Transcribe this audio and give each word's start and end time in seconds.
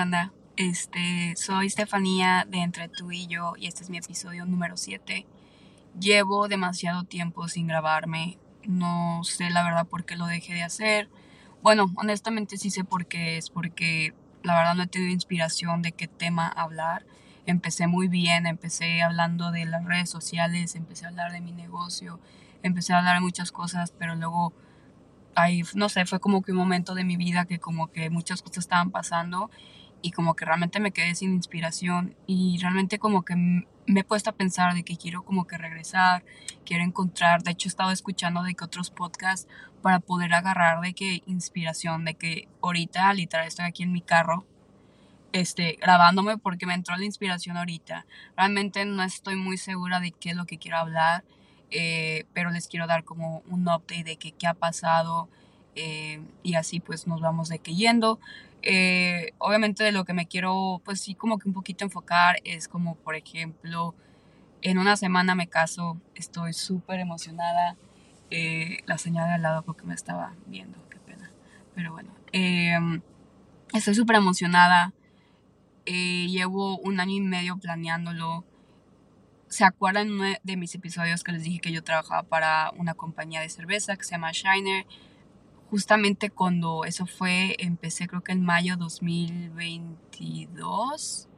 ¿qué 0.00 0.04
onda? 0.04 0.32
Este, 0.56 1.34
soy 1.36 1.66
Estefanía 1.66 2.46
de 2.48 2.60
Entre 2.60 2.88
tú 2.88 3.12
y 3.12 3.26
yo 3.26 3.52
y 3.58 3.66
este 3.66 3.82
es 3.82 3.90
mi 3.90 3.98
episodio 3.98 4.46
número 4.46 4.78
7. 4.78 5.26
Llevo 6.00 6.48
demasiado 6.48 7.04
tiempo 7.04 7.48
sin 7.48 7.66
grabarme, 7.66 8.38
no 8.64 9.20
sé 9.24 9.50
la 9.50 9.62
verdad 9.62 9.86
por 9.86 10.06
qué 10.06 10.16
lo 10.16 10.24
dejé 10.24 10.54
de 10.54 10.62
hacer. 10.62 11.10
Bueno, 11.60 11.92
honestamente 11.96 12.56
sí 12.56 12.70
sé 12.70 12.82
por 12.82 13.08
qué, 13.08 13.36
es 13.36 13.50
porque 13.50 14.14
la 14.42 14.56
verdad 14.56 14.74
no 14.74 14.84
he 14.84 14.86
tenido 14.86 15.12
inspiración 15.12 15.82
de 15.82 15.92
qué 15.92 16.08
tema 16.08 16.48
hablar. 16.48 17.04
Empecé 17.44 17.86
muy 17.86 18.08
bien, 18.08 18.46
empecé 18.46 19.02
hablando 19.02 19.50
de 19.50 19.66
las 19.66 19.84
redes 19.84 20.08
sociales, 20.08 20.76
empecé 20.76 21.04
a 21.04 21.08
hablar 21.08 21.30
de 21.30 21.42
mi 21.42 21.52
negocio, 21.52 22.20
empecé 22.62 22.94
a 22.94 23.00
hablar 23.00 23.16
de 23.16 23.20
muchas 23.20 23.52
cosas, 23.52 23.92
pero 23.98 24.14
luego 24.14 24.54
ahí, 25.34 25.62
no 25.74 25.90
sé, 25.90 26.06
fue 26.06 26.20
como 26.20 26.40
que 26.40 26.52
un 26.52 26.58
momento 26.58 26.94
de 26.94 27.04
mi 27.04 27.18
vida 27.18 27.44
que 27.44 27.58
como 27.58 27.88
que 27.88 28.08
muchas 28.08 28.40
cosas 28.40 28.58
estaban 28.64 28.90
pasando 28.90 29.50
y 30.02 30.12
como 30.12 30.34
que 30.34 30.44
realmente 30.44 30.80
me 30.80 30.92
quedé 30.92 31.14
sin 31.14 31.32
inspiración 31.34 32.14
y 32.26 32.58
realmente 32.60 32.98
como 32.98 33.24
que 33.24 33.36
me 33.36 34.00
he 34.00 34.04
puesto 34.04 34.30
a 34.30 34.34
pensar 34.34 34.74
de 34.74 34.82
que 34.82 34.96
quiero 34.96 35.22
como 35.22 35.46
que 35.46 35.58
regresar, 35.58 36.24
quiero 36.64 36.84
encontrar, 36.84 37.42
de 37.42 37.52
hecho 37.52 37.68
he 37.68 37.70
estado 37.70 37.90
escuchando 37.90 38.42
de 38.42 38.54
que 38.54 38.64
otros 38.64 38.90
podcasts 38.90 39.48
para 39.82 40.00
poder 40.00 40.34
agarrar 40.34 40.80
de 40.80 40.94
que 40.94 41.22
inspiración, 41.26 42.04
de 42.04 42.14
que 42.14 42.48
ahorita 42.62 43.12
literal 43.14 43.46
estoy 43.46 43.64
aquí 43.66 43.82
en 43.82 43.92
mi 43.92 44.00
carro 44.00 44.44
este, 45.32 45.78
grabándome 45.80 46.38
porque 46.38 46.66
me 46.66 46.74
entró 46.74 46.96
la 46.96 47.04
inspiración 47.04 47.56
ahorita. 47.56 48.06
Realmente 48.36 48.84
no 48.84 49.02
estoy 49.02 49.36
muy 49.36 49.58
segura 49.58 50.00
de 50.00 50.10
qué 50.10 50.30
es 50.30 50.36
lo 50.36 50.44
que 50.44 50.58
quiero 50.58 50.78
hablar 50.78 51.24
eh, 51.70 52.24
pero 52.34 52.50
les 52.50 52.66
quiero 52.66 52.86
dar 52.86 53.04
como 53.04 53.42
un 53.48 53.62
update 53.62 54.04
de 54.04 54.16
qué 54.16 54.46
ha 54.46 54.54
pasado 54.54 55.28
eh, 55.76 56.20
y 56.42 56.54
así 56.54 56.80
pues 56.80 57.06
nos 57.06 57.20
vamos 57.20 57.48
de 57.48 57.60
que 57.60 57.74
yendo. 57.74 58.18
Eh, 58.62 59.32
obviamente 59.38 59.84
de 59.84 59.92
lo 59.92 60.04
que 60.04 60.12
me 60.12 60.26
quiero 60.26 60.82
pues 60.84 61.00
sí 61.00 61.14
como 61.14 61.38
que 61.38 61.48
un 61.48 61.54
poquito 61.54 61.84
enfocar 61.84 62.36
es 62.44 62.68
como 62.68 62.94
por 62.96 63.14
ejemplo 63.14 63.94
en 64.60 64.76
una 64.76 64.96
semana 64.96 65.34
me 65.34 65.48
caso, 65.48 65.98
estoy 66.14 66.52
súper 66.52 67.00
emocionada. 67.00 67.76
la 68.86 68.98
señal 68.98 69.28
de 69.28 69.34
al 69.34 69.42
lado 69.42 69.62
porque 69.62 69.84
me 69.84 69.94
estaba 69.94 70.34
viendo, 70.46 70.78
qué 70.90 70.98
pena. 70.98 71.30
Pero 71.74 71.92
bueno, 71.92 72.10
em, 72.32 73.00
estoy 73.72 73.94
súper 73.94 74.16
emocionada. 74.16 74.92
llevo 75.86 76.78
un 76.78 77.00
año 77.00 77.14
y 77.14 77.20
medio 77.20 77.56
planeándolo 77.56 78.44
¿Se 79.50 79.64
acuerdan 79.64 80.10
de 80.44 80.56
mis 80.56 80.72
episodios 80.76 81.24
que 81.24 81.32
les 81.32 81.42
dije 81.42 81.58
que 81.58 81.72
yo 81.72 81.82
trabajaba 81.82 82.22
para 82.22 82.70
una 82.76 82.94
compañía 82.94 83.40
de 83.40 83.48
cerveza 83.48 83.96
que 83.96 84.04
se 84.04 84.12
llama 84.12 84.30
Shiner? 84.30 84.86
Justamente 85.70 86.30
cuando 86.30 86.84
eso 86.84 87.06
fue, 87.06 87.56
empecé 87.58 88.08
creo 88.08 88.22
que 88.22 88.32
en 88.32 88.44
mayo 88.44 88.76
2022 88.76 91.28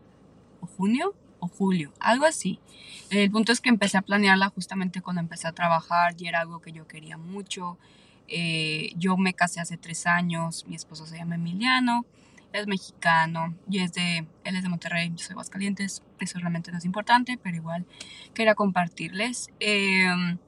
o 0.60 0.66
junio 0.66 1.14
o 1.38 1.48
julio, 1.48 1.92
algo 2.00 2.24
así. 2.24 2.58
El 3.10 3.30
punto 3.30 3.52
es 3.52 3.60
que 3.60 3.68
empecé 3.68 3.98
a 3.98 4.02
planearla 4.02 4.48
justamente 4.48 5.02
cuando 5.02 5.20
empecé 5.20 5.48
a 5.48 5.52
trabajar 5.52 6.14
y 6.18 6.28
era 6.28 6.40
algo 6.40 6.60
que 6.60 6.72
yo 6.72 6.86
quería 6.86 7.18
mucho. 7.18 7.78
Eh, 8.28 8.92
yo 8.96 9.16
me 9.16 9.34
casé 9.34 9.60
hace 9.60 9.76
tres 9.76 10.06
años, 10.06 10.64
mi 10.66 10.76
esposo 10.76 11.06
se 11.06 11.18
llama 11.18 11.34
Emiliano 11.34 12.06
es 12.52 12.66
mexicano 12.66 13.54
y 13.68 13.80
es 13.80 13.92
de, 13.92 14.26
él 14.44 14.56
es 14.56 14.62
de 14.62 14.68
Monterrey, 14.68 15.10
yo 15.10 15.24
soy 15.24 15.32
Aguascalientes, 15.32 16.02
eso 16.20 16.38
realmente 16.38 16.70
no 16.70 16.78
es 16.78 16.84
importante, 16.84 17.38
pero 17.42 17.56
igual 17.56 17.86
quería 18.34 18.54
compartirles. 18.54 19.48
Em, 19.60 20.38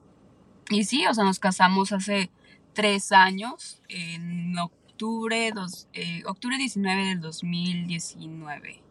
y 0.69 0.83
sí, 0.83 1.05
o 1.07 1.13
sea, 1.13 1.23
nos 1.23 1.39
casamos 1.39 1.91
hace 1.91 2.29
tres 2.75 3.11
años, 3.11 3.81
en 3.87 4.55
octubre, 4.59 5.51
dos, 5.51 5.87
eh, 5.93 6.21
octubre 6.27 6.57
19 6.57 7.05
del 7.05 7.21
2019, 7.21 8.83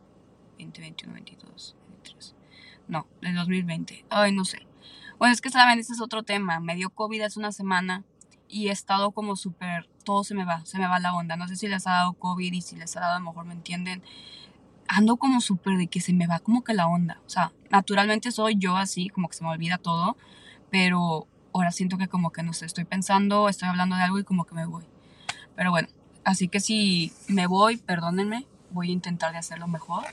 2021, 0.59 1.15
22, 1.15 1.77
23, 1.91 2.35
no, 2.89 3.07
del 3.21 3.35
2020, 3.37 4.07
ay, 4.09 4.33
no 4.33 4.45
sé. 4.45 4.67
Bueno, 5.19 5.33
es 5.33 5.41
que 5.41 5.51
saben, 5.51 5.79
ese 5.79 5.93
es 5.93 6.01
otro 6.01 6.25
tema, 6.25 6.59
me 6.59 6.75
dio 6.75 6.91
COVID 6.91 7.21
hace 7.21 7.39
una 7.39 7.53
semana 7.53 8.03
y 8.49 8.69
he 8.69 8.73
estado 8.73 9.13
como 9.13 9.37
súper, 9.37 9.89
todo 10.03 10.25
se 10.25 10.35
me 10.35 10.45
va, 10.45 10.65
se 10.65 10.79
me 10.79 10.87
va 10.87 10.99
la 10.99 11.15
onda. 11.15 11.37
No 11.37 11.47
sé 11.47 11.57
si 11.57 11.69
les 11.69 11.87
ha 11.87 11.91
dado 11.91 12.15
COVID 12.15 12.53
y 12.53 12.63
si 12.63 12.77
les 12.77 12.97
ha 12.97 13.01
dado, 13.01 13.17
a 13.17 13.19
lo 13.19 13.27
mejor 13.27 13.45
me 13.45 13.55
entienden. 13.55 14.03
Ando 14.89 15.17
como 15.17 15.41
súper 15.41 15.77
de 15.77 15.87
que 15.89 16.01
se 16.01 16.13
me 16.13 16.27
va 16.27 16.39
como 16.41 16.65
que 16.65 16.75
la 16.75 16.87
onda. 16.87 17.21
O 17.27 17.31
sea, 17.31 17.53
naturalmente 17.71 18.31
soy 18.33 18.57
yo 18.57 18.77
así, 18.77 19.09
como 19.09 19.29
que 19.29 19.37
se 19.37 19.45
me 19.45 19.51
olvida 19.51 19.79
todo, 19.79 20.17
pero 20.71 21.27
ahora 21.55 21.71
siento 21.71 21.97
que 21.97 22.09
como 22.09 22.31
que 22.31 22.43
no 22.43 22.53
sé, 22.53 22.67
estoy 22.67 22.85
pensando, 22.85 23.49
estoy 23.49 23.69
hablando 23.69 23.97
de 23.97 24.03
algo 24.03 24.19
y 24.19 24.25
como 24.25 24.45
que 24.45 24.55
me 24.55 24.67
voy. 24.67 24.85
Pero 25.57 25.71
bueno, 25.71 25.89
así 26.25 26.49
que 26.49 26.61
si 26.61 27.13
me 27.29 27.47
voy, 27.47 27.77
perdónenme, 27.77 28.47
voy 28.71 28.91
a 28.91 28.93
intentar 28.93 29.33
de 29.33 29.39
hacerlo 29.39 29.69
mejor. 29.69 30.05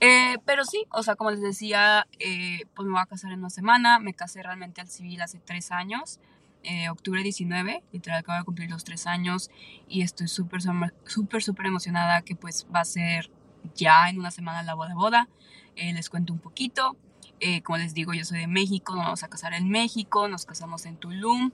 Eh, 0.00 0.36
pero 0.44 0.64
sí, 0.64 0.84
o 0.90 1.02
sea, 1.02 1.16
como 1.16 1.30
les 1.30 1.40
decía, 1.40 2.06
eh, 2.20 2.60
pues 2.74 2.86
me 2.86 2.92
voy 2.92 3.02
a 3.02 3.06
casar 3.06 3.32
en 3.32 3.40
una 3.40 3.50
semana. 3.50 3.98
Me 3.98 4.14
casé 4.14 4.42
realmente 4.42 4.80
al 4.80 4.88
civil 4.88 5.20
hace 5.22 5.40
tres 5.40 5.72
años. 5.72 6.20
Eh, 6.64 6.88
octubre 6.90 7.22
19, 7.22 7.82
literal 7.92 8.18
acabo 8.18 8.38
de 8.38 8.44
cumplir 8.44 8.68
los 8.68 8.84
tres 8.84 9.06
años 9.06 9.48
y 9.88 10.02
estoy 10.02 10.26
súper, 10.26 10.60
súper, 11.06 11.42
súper 11.42 11.66
emocionada 11.66 12.22
que 12.22 12.34
pues 12.34 12.66
va 12.74 12.80
a 12.80 12.84
ser 12.84 13.30
ya 13.74 14.10
en 14.10 14.18
una 14.18 14.30
semana 14.30 14.62
la 14.62 14.74
boda 14.74 14.94
boda. 14.94 15.28
Eh, 15.76 15.92
les 15.92 16.10
cuento 16.10 16.32
un 16.32 16.40
poquito. 16.40 16.96
Eh, 17.40 17.62
como 17.62 17.78
les 17.78 17.94
digo, 17.94 18.14
yo 18.14 18.24
soy 18.24 18.40
de 18.40 18.46
México, 18.46 18.94
nos 18.94 19.04
vamos 19.04 19.22
a 19.22 19.28
casar 19.28 19.54
en 19.54 19.68
México, 19.68 20.28
nos 20.28 20.46
casamos 20.46 20.86
en 20.86 20.96
Tulum. 20.96 21.52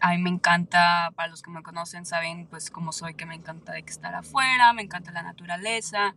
a 0.00 0.10
mí 0.10 0.18
me 0.18 0.30
encanta, 0.30 1.12
para 1.16 1.28
los 1.28 1.42
que 1.42 1.50
me 1.50 1.62
conocen 1.62 2.04
saben 2.04 2.46
pues 2.46 2.70
cómo 2.70 2.92
soy, 2.92 3.14
que 3.14 3.26
me 3.26 3.34
encanta 3.34 3.72
de 3.72 3.82
que 3.82 3.90
estar 3.90 4.14
afuera, 4.14 4.72
me 4.72 4.82
encanta 4.82 5.12
la 5.12 5.22
naturaleza, 5.22 6.14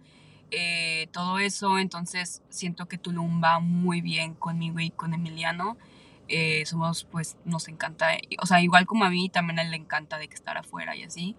todo 1.11 1.39
eso. 1.39 1.77
Entonces 1.77 2.41
siento 2.49 2.87
que 2.87 2.97
Tulum 2.97 3.41
va 3.43 3.59
muy 3.59 4.01
bien 4.01 4.33
conmigo 4.33 4.79
y 4.79 4.91
con 4.91 5.13
Emiliano. 5.13 5.77
Eh, 6.33 6.65
somos, 6.65 7.03
pues, 7.03 7.37
nos 7.43 7.67
encanta, 7.67 8.07
o 8.41 8.45
sea, 8.45 8.61
igual 8.61 8.85
como 8.85 9.03
a 9.03 9.09
mí, 9.09 9.27
también 9.29 9.59
a 9.59 9.63
él 9.63 9.71
le 9.71 9.75
encanta 9.75 10.17
de 10.17 10.29
que 10.29 10.35
estar 10.35 10.57
afuera 10.57 10.95
y 10.95 11.03
así. 11.03 11.35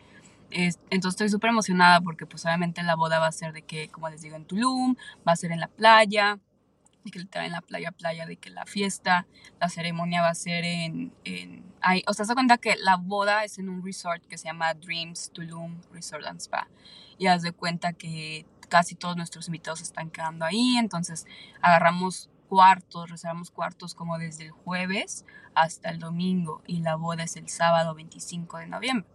entonces 0.50 1.14
estoy 1.14 1.28
súper 1.30 1.48
emocionada 1.50 2.02
porque 2.02 2.26
pues 2.26 2.44
obviamente 2.44 2.82
la 2.82 2.94
boda 2.94 3.18
va 3.18 3.26
a 3.28 3.32
ser 3.32 3.52
de 3.54 3.62
que, 3.62 3.88
como 3.88 4.10
les 4.10 4.20
digo, 4.20 4.36
en 4.36 4.44
Tulum, 4.44 4.96
va 5.26 5.32
a 5.32 5.36
ser 5.36 5.50
en 5.50 5.60
la 5.60 5.68
playa, 5.68 6.38
de 7.04 7.10
que 7.10 7.18
literal 7.18 7.46
en 7.46 7.52
la 7.52 7.60
playa, 7.60 7.92
playa, 7.92 8.26
de 8.26 8.36
que 8.36 8.50
la 8.50 8.66
fiesta, 8.66 9.26
la 9.60 9.68
ceremonia 9.68 10.22
va 10.22 10.28
a 10.28 10.34
ser 10.34 10.64
en, 10.64 11.12
en 11.24 11.64
o 12.06 12.14
sea, 12.14 12.24
se 12.24 12.34
cuenta 12.34 12.58
que 12.58 12.76
la 12.76 12.96
boda 12.96 13.44
es 13.44 13.58
en 13.58 13.68
un 13.68 13.84
resort 13.84 14.24
que 14.26 14.38
se 14.38 14.46
llama 14.46 14.74
Dreams 14.74 15.30
Tulum 15.32 15.80
Resort 15.92 16.26
and 16.26 16.40
Spa. 16.40 16.68
Y 17.18 17.26
haz 17.26 17.42
de 17.42 17.52
cuenta 17.52 17.92
que 17.92 18.46
casi 18.68 18.94
todos 18.94 19.16
nuestros 19.16 19.48
invitados 19.48 19.82
están 19.82 20.10
quedando 20.10 20.44
ahí, 20.44 20.76
entonces 20.78 21.26
agarramos 21.60 22.30
cuartos, 22.48 23.10
reservamos 23.10 23.50
cuartos 23.50 23.94
como 23.94 24.18
desde 24.18 24.44
el 24.44 24.50
jueves 24.50 25.24
hasta 25.54 25.90
el 25.90 25.98
domingo 25.98 26.62
y 26.66 26.80
la 26.80 26.96
boda 26.96 27.22
es 27.24 27.36
el 27.36 27.48
sábado 27.48 27.94
25 27.94 28.58
de 28.58 28.66
noviembre. 28.66 29.06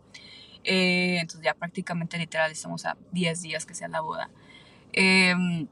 Eh, 0.63 1.17
entonces 1.21 1.45
ya 1.45 1.53
prácticamente 1.53 2.17
literal 2.17 2.51
estamos 2.51 2.85
a 2.85 2.97
10 3.11 3.41
días 3.41 3.65
que 3.65 3.73
sea 3.73 3.87
la 3.87 4.01
boda. 4.01 4.29
Em, 4.91 5.67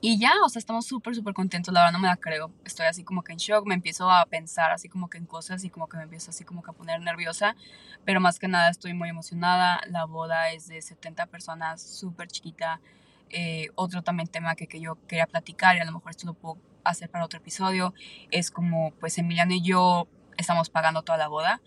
y 0.00 0.18
ya, 0.18 0.32
o 0.44 0.48
sea, 0.48 0.60
estamos 0.60 0.86
súper, 0.86 1.14
súper 1.14 1.34
contentos, 1.34 1.74
la 1.74 1.80
verdad 1.80 1.92
no 1.92 1.98
me 1.98 2.08
la 2.08 2.16
creo. 2.16 2.50
Estoy 2.64 2.86
así 2.86 3.04
como 3.04 3.22
que 3.22 3.32
en 3.32 3.38
shock, 3.38 3.66
me 3.66 3.74
empiezo 3.74 4.10
a 4.10 4.24
pensar 4.26 4.72
así 4.72 4.88
como 4.88 5.10
que 5.10 5.18
en 5.18 5.26
cosas 5.26 5.62
y 5.64 5.70
como 5.70 5.88
que 5.88 5.98
me 5.98 6.04
empiezo 6.04 6.30
así 6.30 6.44
como 6.44 6.62
que 6.62 6.70
a 6.70 6.74
poner 6.74 7.00
nerviosa. 7.00 7.54
Pero 8.04 8.20
más 8.20 8.38
que 8.38 8.48
nada 8.48 8.70
estoy 8.70 8.94
muy 8.94 9.10
emocionada. 9.10 9.80
La 9.88 10.06
boda 10.06 10.52
es 10.52 10.68
de 10.68 10.80
70 10.80 11.26
personas, 11.26 11.82
súper 11.82 12.28
chiquita. 12.28 12.80
Eh, 13.28 13.68
otro 13.74 14.02
también 14.02 14.28
tema 14.28 14.54
que, 14.56 14.66
que 14.66 14.80
yo 14.80 14.96
quería 15.06 15.26
platicar 15.26 15.76
y 15.76 15.80
a 15.80 15.84
lo 15.84 15.92
mejor 15.92 16.10
esto 16.10 16.26
lo 16.26 16.34
puedo 16.34 16.58
hacer 16.84 17.10
para 17.10 17.24
otro 17.24 17.38
episodio, 17.38 17.94
es 18.30 18.50
como 18.50 18.92
pues 19.00 19.18
Emiliano 19.18 19.54
y 19.54 19.62
yo 19.62 20.08
estamos 20.36 20.70
pagando 20.70 21.02
toda 21.02 21.18
la 21.18 21.28
boda. 21.28 21.60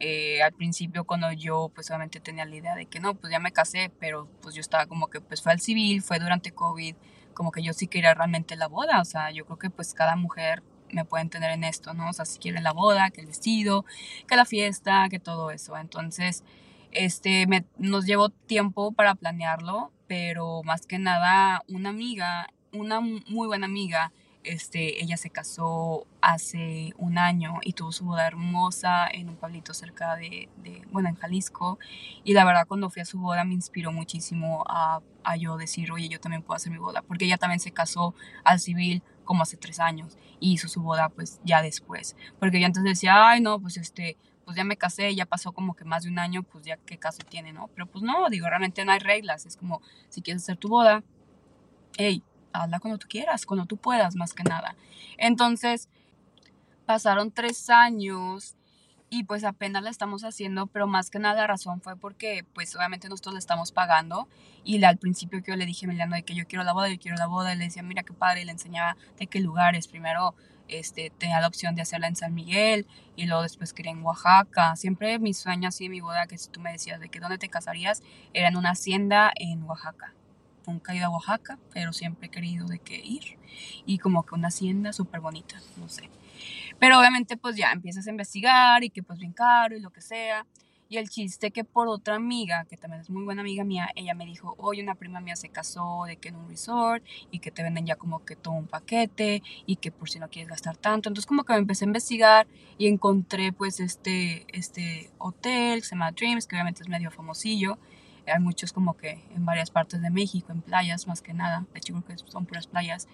Eh, 0.00 0.42
al 0.42 0.52
principio 0.52 1.04
cuando 1.04 1.32
yo 1.32 1.72
pues 1.74 1.90
obviamente 1.90 2.20
tenía 2.20 2.44
la 2.44 2.54
idea 2.54 2.76
de 2.76 2.86
que 2.86 3.00
no, 3.00 3.14
pues 3.14 3.32
ya 3.32 3.40
me 3.40 3.50
casé, 3.52 3.90
pero 3.98 4.28
pues 4.42 4.54
yo 4.54 4.60
estaba 4.60 4.86
como 4.86 5.08
que 5.08 5.20
pues 5.20 5.42
fue 5.42 5.52
al 5.52 5.60
civil, 5.60 6.02
fue 6.02 6.20
durante 6.20 6.52
COVID, 6.52 6.94
como 7.38 7.52
que 7.52 7.62
yo 7.62 7.72
sí 7.72 7.86
quería 7.86 8.14
realmente 8.14 8.56
la 8.56 8.66
boda, 8.66 9.00
o 9.00 9.04
sea, 9.04 9.30
yo 9.30 9.46
creo 9.46 9.58
que 9.60 9.70
pues 9.70 9.94
cada 9.94 10.16
mujer 10.16 10.64
me 10.90 11.04
puede 11.04 11.22
entender 11.22 11.52
en 11.52 11.62
esto, 11.62 11.94
¿no? 11.94 12.08
O 12.08 12.12
sea, 12.12 12.24
si 12.24 12.40
quiere 12.40 12.60
la 12.60 12.72
boda, 12.72 13.10
que 13.10 13.20
el 13.20 13.28
vestido, 13.28 13.84
que 14.26 14.34
la 14.34 14.44
fiesta, 14.44 15.06
que 15.08 15.20
todo 15.20 15.52
eso. 15.52 15.76
Entonces, 15.76 16.42
este, 16.90 17.46
me, 17.46 17.64
nos 17.76 18.06
llevó 18.06 18.30
tiempo 18.30 18.90
para 18.90 19.14
planearlo, 19.14 19.92
pero 20.08 20.64
más 20.64 20.84
que 20.84 20.98
nada 20.98 21.62
una 21.68 21.90
amiga, 21.90 22.48
una 22.72 22.98
muy 23.00 23.46
buena 23.46 23.66
amiga, 23.66 24.10
este, 24.48 25.02
ella 25.02 25.16
se 25.16 25.30
casó 25.30 26.06
hace 26.20 26.94
un 26.96 27.18
año 27.18 27.58
y 27.62 27.74
tuvo 27.74 27.92
su 27.92 28.06
boda 28.06 28.26
hermosa 28.26 29.06
en 29.06 29.28
un 29.28 29.36
pueblito 29.36 29.74
cerca 29.74 30.16
de, 30.16 30.48
bueno, 30.90 31.10
en 31.10 31.16
Jalisco. 31.16 31.78
Y 32.24 32.32
la 32.32 32.44
verdad, 32.44 32.66
cuando 32.66 32.88
fui 32.88 33.02
a 33.02 33.04
su 33.04 33.18
boda 33.18 33.44
me 33.44 33.54
inspiró 33.54 33.92
muchísimo 33.92 34.64
a, 34.66 35.00
a 35.22 35.36
yo 35.36 35.56
decir, 35.58 35.92
oye, 35.92 36.08
yo 36.08 36.18
también 36.18 36.42
puedo 36.42 36.56
hacer 36.56 36.72
mi 36.72 36.78
boda, 36.78 37.02
porque 37.02 37.26
ella 37.26 37.36
también 37.36 37.60
se 37.60 37.72
casó 37.72 38.14
al 38.42 38.58
civil 38.58 39.02
como 39.24 39.42
hace 39.42 39.58
tres 39.58 39.80
años 39.80 40.16
y 40.40 40.52
hizo 40.52 40.68
su 40.68 40.80
boda 40.80 41.10
pues 41.10 41.40
ya 41.44 41.60
después. 41.60 42.16
Porque 42.40 42.58
yo 42.58 42.66
antes 42.66 42.82
decía, 42.82 43.28
ay, 43.28 43.42
no, 43.42 43.60
pues 43.60 43.76
este, 43.76 44.16
pues 44.46 44.56
ya 44.56 44.64
me 44.64 44.78
casé, 44.78 45.14
ya 45.14 45.26
pasó 45.26 45.52
como 45.52 45.74
que 45.74 45.84
más 45.84 46.04
de 46.04 46.10
un 46.10 46.18
año, 46.18 46.42
pues 46.42 46.64
ya 46.64 46.78
qué 46.78 46.96
caso 46.96 47.18
tiene, 47.28 47.52
¿no? 47.52 47.68
Pero 47.74 47.86
pues 47.86 48.02
no, 48.02 48.30
digo, 48.30 48.48
realmente 48.48 48.82
no 48.86 48.92
hay 48.92 48.98
reglas, 48.98 49.44
es 49.44 49.58
como 49.58 49.82
si 50.08 50.22
quieres 50.22 50.42
hacer 50.42 50.56
tu 50.56 50.68
boda, 50.68 51.04
hey, 51.98 52.22
hazla 52.52 52.80
cuando 52.80 52.98
tú 52.98 53.06
quieras, 53.08 53.46
cuando 53.46 53.66
tú 53.66 53.76
puedas, 53.76 54.16
más 54.16 54.34
que 54.34 54.44
nada. 54.44 54.76
Entonces, 55.16 55.88
pasaron 56.86 57.30
tres 57.30 57.70
años 57.70 58.56
y 59.10 59.24
pues 59.24 59.44
apenas 59.44 59.82
la 59.82 59.90
estamos 59.90 60.22
haciendo, 60.24 60.66
pero 60.66 60.86
más 60.86 61.10
que 61.10 61.18
nada 61.18 61.42
la 61.42 61.46
razón 61.46 61.80
fue 61.80 61.96
porque 61.96 62.44
pues 62.54 62.74
obviamente 62.76 63.08
nosotros 63.08 63.34
le 63.34 63.38
estamos 63.38 63.72
pagando 63.72 64.28
y 64.64 64.82
al 64.84 64.98
principio 64.98 65.42
que 65.42 65.52
yo 65.52 65.56
le 65.56 65.66
dije 65.66 65.86
a 65.86 65.88
Emiliano 65.88 66.14
de 66.14 66.22
que 66.22 66.34
yo 66.34 66.46
quiero 66.46 66.64
la 66.64 66.72
boda, 66.72 66.90
yo 66.90 66.98
quiero 66.98 67.16
la 67.16 67.26
boda, 67.26 67.54
y 67.54 67.56
le 67.56 67.64
decía, 67.64 67.82
mira 67.82 68.02
qué 68.02 68.12
padre, 68.12 68.42
y 68.42 68.44
le 68.44 68.52
enseñaba 68.52 68.96
de 69.18 69.26
qué 69.26 69.40
lugares, 69.40 69.88
primero 69.88 70.34
este, 70.68 71.10
tenía 71.10 71.40
la 71.40 71.48
opción 71.48 71.74
de 71.74 71.82
hacerla 71.82 72.08
en 72.08 72.16
San 72.16 72.34
Miguel 72.34 72.86
y 73.16 73.26
luego 73.26 73.42
después 73.42 73.72
quería 73.72 73.92
en 73.92 74.02
Oaxaca. 74.02 74.76
Siempre 74.76 75.18
mi 75.18 75.32
sueño 75.32 75.68
así, 75.68 75.88
mi 75.88 76.00
boda, 76.00 76.26
que 76.26 76.36
si 76.38 76.50
tú 76.50 76.60
me 76.60 76.72
decías 76.72 77.00
de 77.00 77.08
que 77.08 77.20
dónde 77.20 77.38
te 77.38 77.48
casarías, 77.48 78.02
era 78.34 78.48
en 78.48 78.56
una 78.56 78.70
hacienda 78.70 79.32
en 79.34 79.62
Oaxaca. 79.62 80.14
Nunca 80.68 80.92
he 80.92 80.98
ido 80.98 81.06
a 81.06 81.10
Oaxaca, 81.10 81.58
pero 81.72 81.94
siempre 81.94 82.26
he 82.26 82.30
querido 82.30 82.66
de 82.66 82.78
que 82.78 82.96
ir. 82.96 83.38
Y 83.86 83.98
como 83.98 84.24
que 84.24 84.34
una 84.34 84.48
hacienda 84.48 84.92
súper 84.92 85.20
bonita, 85.20 85.56
no 85.78 85.88
sé. 85.88 86.10
Pero 86.78 86.98
obviamente 86.98 87.38
pues 87.38 87.56
ya 87.56 87.72
empiezas 87.72 88.06
a 88.06 88.10
investigar 88.10 88.84
y 88.84 88.90
que 88.90 89.02
pues 89.02 89.18
bien 89.18 89.32
caro 89.32 89.76
y 89.76 89.80
lo 89.80 89.90
que 89.90 90.02
sea. 90.02 90.46
Y 90.90 90.96
el 90.96 91.08
chiste 91.08 91.50
que 91.50 91.64
por 91.64 91.88
otra 91.88 92.16
amiga, 92.16 92.64
que 92.64 92.78
también 92.78 93.00
es 93.02 93.10
muy 93.10 93.22
buena 93.22 93.42
amiga 93.42 93.62
mía, 93.64 93.90
ella 93.94 94.14
me 94.14 94.24
dijo, 94.24 94.54
oye, 94.58 94.82
una 94.82 94.94
prima 94.94 95.20
mía 95.20 95.36
se 95.36 95.50
casó 95.50 96.04
de 96.06 96.16
que 96.16 96.28
en 96.28 96.36
un 96.36 96.48
resort 96.48 97.04
y 97.30 97.40
que 97.40 97.50
te 97.50 97.62
venden 97.62 97.86
ya 97.86 97.96
como 97.96 98.24
que 98.24 98.36
todo 98.36 98.54
un 98.54 98.66
paquete 98.66 99.42
y 99.66 99.76
que 99.76 99.90
por 99.90 100.08
si 100.08 100.18
no 100.18 100.28
quieres 100.28 100.50
gastar 100.50 100.76
tanto. 100.76 101.08
Entonces 101.08 101.26
como 101.26 101.44
que 101.44 101.52
me 101.54 101.58
empecé 101.58 101.84
a 101.84 101.88
investigar 101.88 102.46
y 102.78 102.86
encontré 102.86 103.52
pues 103.52 103.80
este, 103.80 104.46
este 104.48 105.10
hotel 105.18 105.80
que 105.80 105.86
se 105.86 105.94
llama 105.94 106.12
Dreams, 106.12 106.46
que 106.46 106.56
obviamente 106.56 106.82
es 106.82 106.88
medio 106.88 107.10
famosillo 107.10 107.78
hay 108.30 108.40
muchos 108.40 108.72
como 108.72 108.96
que 108.96 109.24
en 109.34 109.44
varias 109.44 109.70
partes 109.70 110.00
de 110.00 110.10
México, 110.10 110.52
en 110.52 110.62
playas 110.62 111.06
más 111.06 111.22
que 111.22 111.34
nada, 111.34 111.66
de 111.72 111.78
hecho 111.78 111.92
creo 112.02 112.04
que 112.04 112.30
son 112.30 112.46
puras 112.46 112.66
playas, 112.66 113.08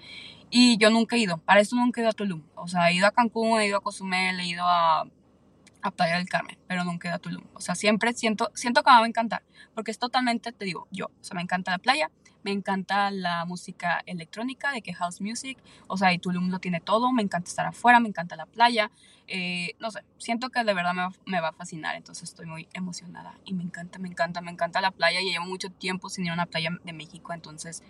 y 0.50 0.76
yo 0.78 0.90
nunca 0.90 1.16
he 1.16 1.20
ido, 1.20 1.38
para 1.38 1.61
esto 1.61 1.76
nunca 1.76 2.00
he 2.00 2.05
ido 2.05 2.11
a 2.11 2.14
Tulum, 2.14 2.43
o 2.55 2.69
sea, 2.69 2.90
he 2.90 2.94
ido 2.94 3.06
a 3.06 3.11
Cancún, 3.11 3.61
he 3.61 3.66
ido 3.66 3.78
a 3.78 3.81
Cozumel, 3.81 4.38
he 4.40 4.46
ido 4.46 4.64
a, 4.66 5.05
a 5.82 5.90
Playa 5.90 6.16
del 6.16 6.28
Carmen, 6.28 6.58
pero 6.66 6.84
nunca 6.84 7.08
he 7.08 7.11
ido 7.11 7.16
a 7.16 7.20
Tulum, 7.20 7.44
o 7.55 7.61
sea, 7.61 7.75
siempre 7.75 8.12
siento, 8.14 8.50
siento 8.55 8.82
que 8.82 8.90
me 8.90 8.99
va 8.99 9.05
a 9.05 9.08
encantar, 9.08 9.43
porque 9.75 9.90
es 9.90 9.99
totalmente, 9.99 10.52
te 10.52 10.64
digo, 10.64 10.88
yo, 10.90 11.06
o 11.06 11.25
sea, 11.25 11.34
me 11.34 11.43
encanta 11.43 11.70
la 11.70 11.78
playa, 11.78 12.10
me 12.44 12.52
encanta 12.52 13.11
la 13.11 13.44
música 13.46 14.02
electrónica, 14.06 14.70
de 14.70 14.82
que 14.82 14.93
house 14.93 15.20
music, 15.20 15.58
o 15.88 15.96
sea, 15.96 16.12
y 16.12 16.19
Tulum 16.19 16.50
lo 16.50 16.58
tiene 16.61 16.81
todo, 16.81 17.11
me 17.11 17.23
encanta 17.23 17.49
estar 17.49 17.67
afuera, 17.67 17.99
me 18.00 18.08
encanta 18.08 18.37
la 18.37 18.46
playa, 18.46 18.91
eh, 19.26 19.75
no 19.81 19.91
sé, 19.91 20.00
siento 20.19 20.50
que 20.50 20.62
de 20.62 20.75
verdad 20.75 20.93
me 20.93 21.02
va, 21.02 21.12
me 21.25 21.41
va, 21.41 21.49
a 21.49 21.52
fascinar, 21.52 21.96
entonces 21.96 22.29
estoy 22.29 22.46
muy 22.46 22.69
emocionada 22.75 23.35
y 23.46 23.55
me 23.55 23.62
encanta, 23.62 23.99
me 23.99 24.08
encanta, 24.08 24.43
me 24.43 24.50
encanta 24.50 24.81
la 24.82 24.91
playa 24.91 25.20
y 25.20 25.31
llevo 25.31 25.46
mucho 25.46 25.70
tiempo 25.70 26.11
sin 26.11 26.26
ir 26.26 26.31
a 26.31 26.35
una 26.35 26.46
playa 26.46 26.70
de 26.85 26.93
México, 26.93 27.32
entonces, 27.32 27.82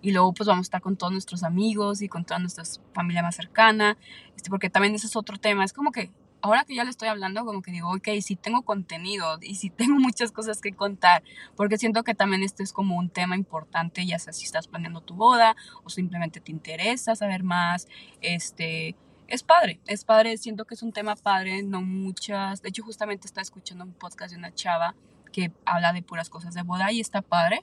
y 0.00 0.12
luego 0.12 0.32
pues 0.32 0.46
vamos 0.46 0.64
a 0.64 0.68
estar 0.68 0.80
con 0.80 0.96
todos 0.96 1.12
nuestros 1.12 1.42
amigos 1.42 2.00
y 2.00 2.08
con 2.08 2.24
toda 2.24 2.40
nuestra 2.40 2.64
familia 2.94 3.22
más 3.22 3.36
cercana, 3.36 3.98
este, 4.36 4.48
porque 4.48 4.70
también 4.70 4.94
ese 4.94 5.06
es 5.06 5.16
otro 5.16 5.36
tema, 5.36 5.64
es 5.64 5.74
como 5.74 5.92
que 5.92 6.10
ahora 6.42 6.64
que 6.64 6.74
ya 6.74 6.84
le 6.84 6.90
estoy 6.90 7.08
hablando, 7.08 7.44
como 7.44 7.62
que 7.62 7.72
digo, 7.72 7.90
ok, 7.90 8.08
sí 8.20 8.36
tengo 8.36 8.62
contenido 8.62 9.38
y 9.42 9.56
sí 9.56 9.70
tengo 9.76 9.98
muchas 9.98 10.32
cosas 10.32 10.60
que 10.60 10.72
contar, 10.72 11.22
porque 11.56 11.78
siento 11.78 12.04
que 12.04 12.14
también 12.14 12.42
este 12.42 12.62
es 12.62 12.72
como 12.72 12.96
un 12.96 13.10
tema 13.10 13.36
importante, 13.36 14.06
ya 14.06 14.18
sea 14.18 14.32
si 14.32 14.44
estás 14.44 14.68
planeando 14.68 15.00
tu 15.00 15.14
boda 15.14 15.56
o 15.84 15.90
simplemente 15.90 16.40
te 16.40 16.52
interesa 16.52 17.14
saber 17.14 17.42
más, 17.42 17.88
este, 18.20 18.96
es 19.26 19.42
padre, 19.42 19.80
es 19.86 20.04
padre, 20.04 20.36
siento 20.38 20.64
que 20.64 20.74
es 20.74 20.82
un 20.82 20.92
tema 20.92 21.16
padre, 21.16 21.62
no 21.62 21.82
muchas, 21.82 22.62
de 22.62 22.70
hecho 22.70 22.82
justamente 22.82 23.26
estaba 23.26 23.42
escuchando 23.42 23.84
un 23.84 23.92
podcast 23.92 24.32
de 24.32 24.38
una 24.38 24.54
chava 24.54 24.94
que 25.32 25.52
habla 25.66 25.92
de 25.92 26.02
puras 26.02 26.30
cosas 26.30 26.54
de 26.54 26.62
boda 26.62 26.90
y 26.92 27.00
está 27.00 27.22
padre. 27.22 27.62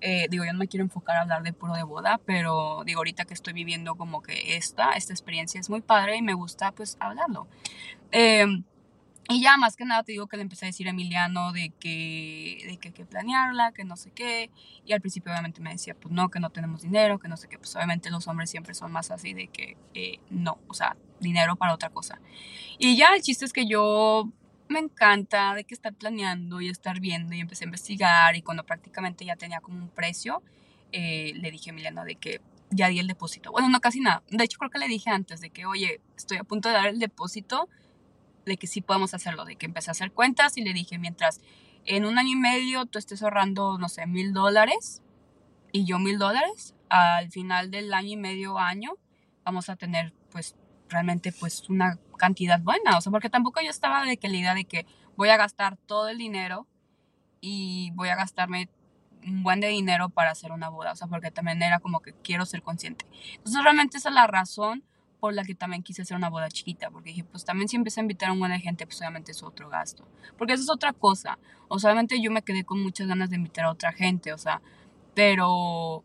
Eh, 0.00 0.26
digo, 0.30 0.44
yo 0.44 0.52
no 0.52 0.58
me 0.58 0.68
quiero 0.68 0.84
enfocar 0.84 1.16
a 1.16 1.22
hablar 1.22 1.42
de 1.42 1.52
puro 1.52 1.74
de 1.74 1.82
boda, 1.82 2.20
pero 2.24 2.82
digo, 2.84 3.00
ahorita 3.00 3.24
que 3.24 3.34
estoy 3.34 3.52
viviendo 3.52 3.96
como 3.96 4.22
que 4.22 4.56
esta, 4.56 4.92
esta 4.92 5.12
experiencia 5.12 5.60
es 5.60 5.70
muy 5.70 5.80
padre 5.80 6.16
y 6.16 6.22
me 6.22 6.34
gusta 6.34 6.72
pues 6.72 6.96
hablarlo. 7.00 7.48
Em, 8.12 8.64
y 9.30 9.42
ya 9.42 9.58
más 9.58 9.76
que 9.76 9.84
nada 9.84 10.02
te 10.04 10.12
digo 10.12 10.26
que 10.26 10.38
le 10.38 10.42
empecé 10.42 10.64
a 10.64 10.68
decir 10.68 10.86
a 10.86 10.90
Emiliano 10.90 11.52
de 11.52 11.70
que, 11.78 12.64
de 12.66 12.78
que 12.78 12.92
que 12.92 13.04
planearla, 13.04 13.72
que 13.72 13.84
no 13.84 13.96
sé 13.96 14.10
qué. 14.10 14.50
Y 14.86 14.94
al 14.94 15.02
principio 15.02 15.30
obviamente 15.30 15.60
me 15.60 15.70
decía, 15.70 15.94
pues 15.94 16.14
no, 16.14 16.30
que 16.30 16.40
no 16.40 16.48
tenemos 16.48 16.80
dinero, 16.80 17.18
que 17.18 17.28
no 17.28 17.36
sé 17.36 17.46
qué. 17.46 17.58
Pues 17.58 17.76
obviamente 17.76 18.10
los 18.10 18.26
hombres 18.26 18.48
siempre 18.48 18.72
son 18.72 18.90
más 18.90 19.10
así 19.10 19.34
de 19.34 19.48
que 19.48 19.76
eh, 19.92 20.20
no, 20.30 20.58
o 20.66 20.72
sea, 20.72 20.96
dinero 21.20 21.56
para 21.56 21.74
otra 21.74 21.90
cosa. 21.90 22.20
Y 22.78 22.96
ya 22.96 23.08
el 23.14 23.20
chiste 23.20 23.44
es 23.44 23.52
que 23.52 23.66
yo 23.66 24.30
me 24.68 24.78
encanta 24.78 25.54
de 25.54 25.64
que 25.64 25.74
estar 25.74 25.94
planeando 25.94 26.60
y 26.60 26.68
estar 26.68 27.00
viendo 27.00 27.34
y 27.34 27.40
empecé 27.40 27.64
a 27.64 27.66
investigar 27.66 28.36
y 28.36 28.42
cuando 28.42 28.64
prácticamente 28.64 29.24
ya 29.24 29.36
tenía 29.36 29.60
como 29.60 29.78
un 29.78 29.88
precio, 29.88 30.42
eh, 30.92 31.32
le 31.36 31.50
dije 31.50 31.70
a 31.70 31.72
Emiliano 31.72 32.04
de 32.04 32.16
que 32.16 32.40
ya 32.70 32.88
di 32.88 32.98
el 32.98 33.06
depósito. 33.06 33.50
Bueno, 33.50 33.68
no 33.68 33.80
casi 33.80 34.00
nada. 34.00 34.22
De 34.30 34.44
hecho 34.44 34.58
creo 34.58 34.70
que 34.70 34.78
le 34.78 34.88
dije 34.88 35.10
antes 35.10 35.40
de 35.40 35.50
que, 35.50 35.66
oye, 35.66 36.00
estoy 36.16 36.38
a 36.38 36.44
punto 36.44 36.68
de 36.68 36.74
dar 36.74 36.86
el 36.86 36.98
depósito, 36.98 37.68
de 38.44 38.56
que 38.56 38.66
sí 38.66 38.80
podemos 38.80 39.14
hacerlo, 39.14 39.44
de 39.44 39.56
que 39.56 39.66
empecé 39.66 39.90
a 39.90 39.92
hacer 39.92 40.12
cuentas 40.12 40.56
y 40.56 40.62
le 40.62 40.72
dije, 40.72 40.98
mientras 40.98 41.40
en 41.84 42.04
un 42.04 42.18
año 42.18 42.30
y 42.30 42.36
medio 42.36 42.86
tú 42.86 42.98
estés 42.98 43.22
ahorrando, 43.22 43.78
no 43.78 43.88
sé, 43.88 44.06
mil 44.06 44.32
dólares 44.32 45.02
y 45.72 45.84
yo 45.84 45.98
mil 45.98 46.18
dólares, 46.18 46.74
al 46.88 47.30
final 47.30 47.70
del 47.70 47.92
año 47.92 48.10
y 48.10 48.16
medio 48.16 48.58
año 48.58 48.92
vamos 49.44 49.68
a 49.68 49.76
tener 49.76 50.12
pues 50.30 50.54
realmente 50.88 51.32
pues 51.32 51.68
una 51.68 51.98
cantidad 52.18 52.60
buena, 52.60 52.98
o 52.98 53.00
sea, 53.00 53.10
porque 53.10 53.30
tampoco 53.30 53.60
yo 53.62 53.70
estaba 53.70 54.04
de 54.04 54.18
que 54.18 54.28
la 54.28 54.36
idea 54.36 54.54
de 54.54 54.64
que 54.64 54.86
voy 55.16 55.30
a 55.30 55.36
gastar 55.36 55.76
todo 55.76 56.08
el 56.08 56.18
dinero 56.18 56.66
y 57.40 57.90
voy 57.94 58.10
a 58.10 58.16
gastarme 58.16 58.68
un 59.24 59.42
buen 59.42 59.60
de 59.60 59.68
dinero 59.68 60.10
para 60.10 60.30
hacer 60.30 60.52
una 60.52 60.68
boda, 60.68 60.92
o 60.92 60.96
sea, 60.96 61.08
porque 61.08 61.30
también 61.30 61.62
era 61.62 61.80
como 61.80 62.00
que 62.00 62.12
quiero 62.12 62.46
ser 62.46 62.62
consciente. 62.62 63.06
Entonces 63.34 63.62
realmente 63.62 63.96
esa 63.96 64.10
es 64.10 64.14
la 64.14 64.26
razón 64.26 64.84
por 65.20 65.34
la 65.34 65.44
que 65.44 65.54
también 65.54 65.82
quise 65.82 66.02
hacer 66.02 66.16
una 66.16 66.30
boda 66.30 66.48
chiquita, 66.48 66.90
porque 66.90 67.10
dije, 67.10 67.24
pues 67.24 67.44
también 67.44 67.68
si 67.68 67.76
empecé 67.76 68.00
a 68.00 68.02
invitar 68.02 68.28
a 68.28 68.32
un 68.32 68.38
buen 68.38 68.52
de 68.52 68.60
gente, 68.60 68.86
pues 68.86 69.00
obviamente 69.00 69.32
es 69.32 69.42
otro 69.42 69.68
gasto, 69.68 70.06
porque 70.36 70.52
eso 70.52 70.62
es 70.62 70.70
otra 70.70 70.92
cosa, 70.92 71.38
o 71.68 71.78
sea, 71.78 71.90
obviamente 71.90 72.20
yo 72.20 72.30
me 72.30 72.42
quedé 72.42 72.64
con 72.64 72.80
muchas 72.82 73.08
ganas 73.08 73.30
de 73.30 73.36
invitar 73.36 73.64
a 73.64 73.70
otra 73.70 73.92
gente, 73.92 74.32
o 74.32 74.38
sea, 74.38 74.62
pero 75.14 76.04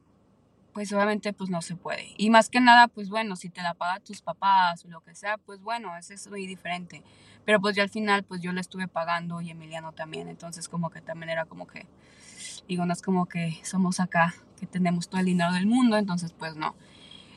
pues 0.73 0.91
obviamente 0.91 1.33
pues 1.33 1.49
no 1.49 1.61
se 1.61 1.75
puede. 1.75 2.13
Y 2.17 2.29
más 2.29 2.49
que 2.49 2.59
nada, 2.59 2.87
pues 2.87 3.09
bueno, 3.09 3.35
si 3.35 3.49
te 3.49 3.61
la 3.61 3.73
paga 3.73 3.99
tus 3.99 4.21
papás 4.21 4.83
o 4.85 4.89
lo 4.89 5.01
que 5.01 5.15
sea, 5.15 5.37
pues 5.37 5.61
bueno, 5.61 5.95
eso 5.97 6.13
es 6.13 6.27
muy 6.27 6.47
diferente. 6.47 7.03
Pero 7.45 7.61
pues 7.61 7.75
ya 7.75 7.83
al 7.83 7.89
final, 7.89 8.23
pues 8.23 8.41
yo 8.41 8.51
la 8.51 8.61
estuve 8.61 8.87
pagando 8.87 9.41
y 9.41 9.51
Emiliano 9.51 9.93
también. 9.93 10.27
Entonces 10.27 10.67
como 10.67 10.89
que 10.89 11.01
también 11.01 11.29
era 11.29 11.45
como 11.45 11.67
que, 11.67 11.87
digo, 12.67 12.85
no 12.85 12.93
es 12.93 13.01
como 13.01 13.27
que 13.27 13.59
somos 13.63 13.99
acá, 13.99 14.33
que 14.59 14.65
tenemos 14.65 15.09
todo 15.09 15.19
el 15.19 15.27
dinero 15.27 15.51
del 15.53 15.67
mundo, 15.67 15.97
entonces 15.97 16.33
pues 16.33 16.55
no. 16.55 16.75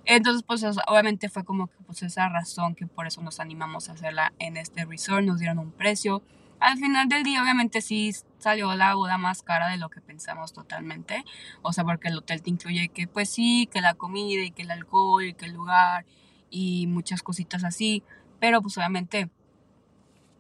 Entonces 0.05 0.43
pues 0.43 0.64
obviamente 0.87 1.28
fue 1.28 1.45
como 1.45 1.66
que 1.66 1.76
pues 1.85 2.02
esa 2.02 2.28
razón 2.28 2.75
que 2.75 2.87
por 2.87 3.07
eso 3.07 3.21
nos 3.23 3.40
animamos 3.40 3.88
a 3.88 3.93
hacerla 3.93 4.33
en 4.38 4.57
este 4.57 4.85
resort, 4.85 5.25
nos 5.25 5.40
dieron 5.40 5.59
un 5.59 5.73
precio 5.73 6.23
al 6.61 6.79
final 6.79 7.09
del 7.09 7.23
día, 7.23 7.43
obviamente, 7.43 7.81
sí 7.81 8.13
salió 8.39 8.75
la 8.75 8.95
boda 8.95 9.19
más 9.19 9.43
cara 9.43 9.69
de 9.69 9.77
lo 9.77 9.89
que 9.89 10.01
pensamos 10.01 10.53
totalmente. 10.53 11.25
O 11.63 11.73
sea, 11.73 11.85
porque 11.85 12.09
el 12.09 12.17
hotel 12.17 12.43
te 12.43 12.51
incluye 12.51 12.89
que, 12.89 13.07
pues 13.07 13.31
sí, 13.31 13.69
que 13.73 13.81
la 13.81 13.95
comida 13.95 14.43
y 14.43 14.51
que 14.51 14.63
el 14.63 14.71
alcohol 14.71 15.25
y 15.25 15.35
que 15.35 15.47
el 15.47 15.53
lugar 15.53 16.07
y 16.51 16.87
muchas 16.87 17.23
cositas 17.23 17.65
así. 17.65 18.03
Pero, 18.41 18.63
pues 18.63 18.77
obviamente, 18.79 19.31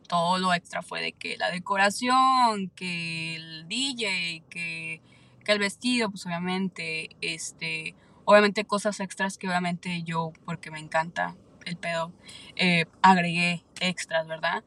todo 0.06 0.38
lo 0.38 0.54
extra 0.54 0.82
fue 0.82 1.00
de 1.00 1.12
que 1.12 1.36
la 1.36 1.50
decoración, 1.50 2.70
que 2.70 3.36
el 3.36 3.68
DJ, 3.68 4.42
que, 4.48 5.00
que 5.44 5.52
el 5.52 5.58
vestido, 5.58 6.10
pues 6.10 6.24
obviamente, 6.26 7.10
este, 7.20 7.94
obviamente 8.24 8.64
cosas 8.64 9.00
extras 9.00 9.38
que 9.38 9.48
obviamente 9.48 10.02
yo, 10.02 10.32
porque 10.44 10.70
me 10.70 10.78
encanta 10.78 11.34
el 11.64 11.76
pedo, 11.76 12.12
eh, 12.54 12.86
agregué 13.02 13.64
extras, 13.80 14.26
¿verdad? 14.26 14.62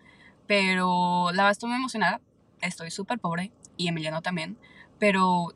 Pero 0.50 1.27
la 1.27 1.44
verdad 1.44 1.51
estoy 1.51 1.70
muy 1.70 1.77
emocionada. 1.77 2.22
Estoy 2.60 2.89
súper 2.89 3.20
pobre 3.20 3.51
y 3.77 3.88
Emiliano 3.88 4.24
también. 4.24 4.58
Pero 4.98 5.53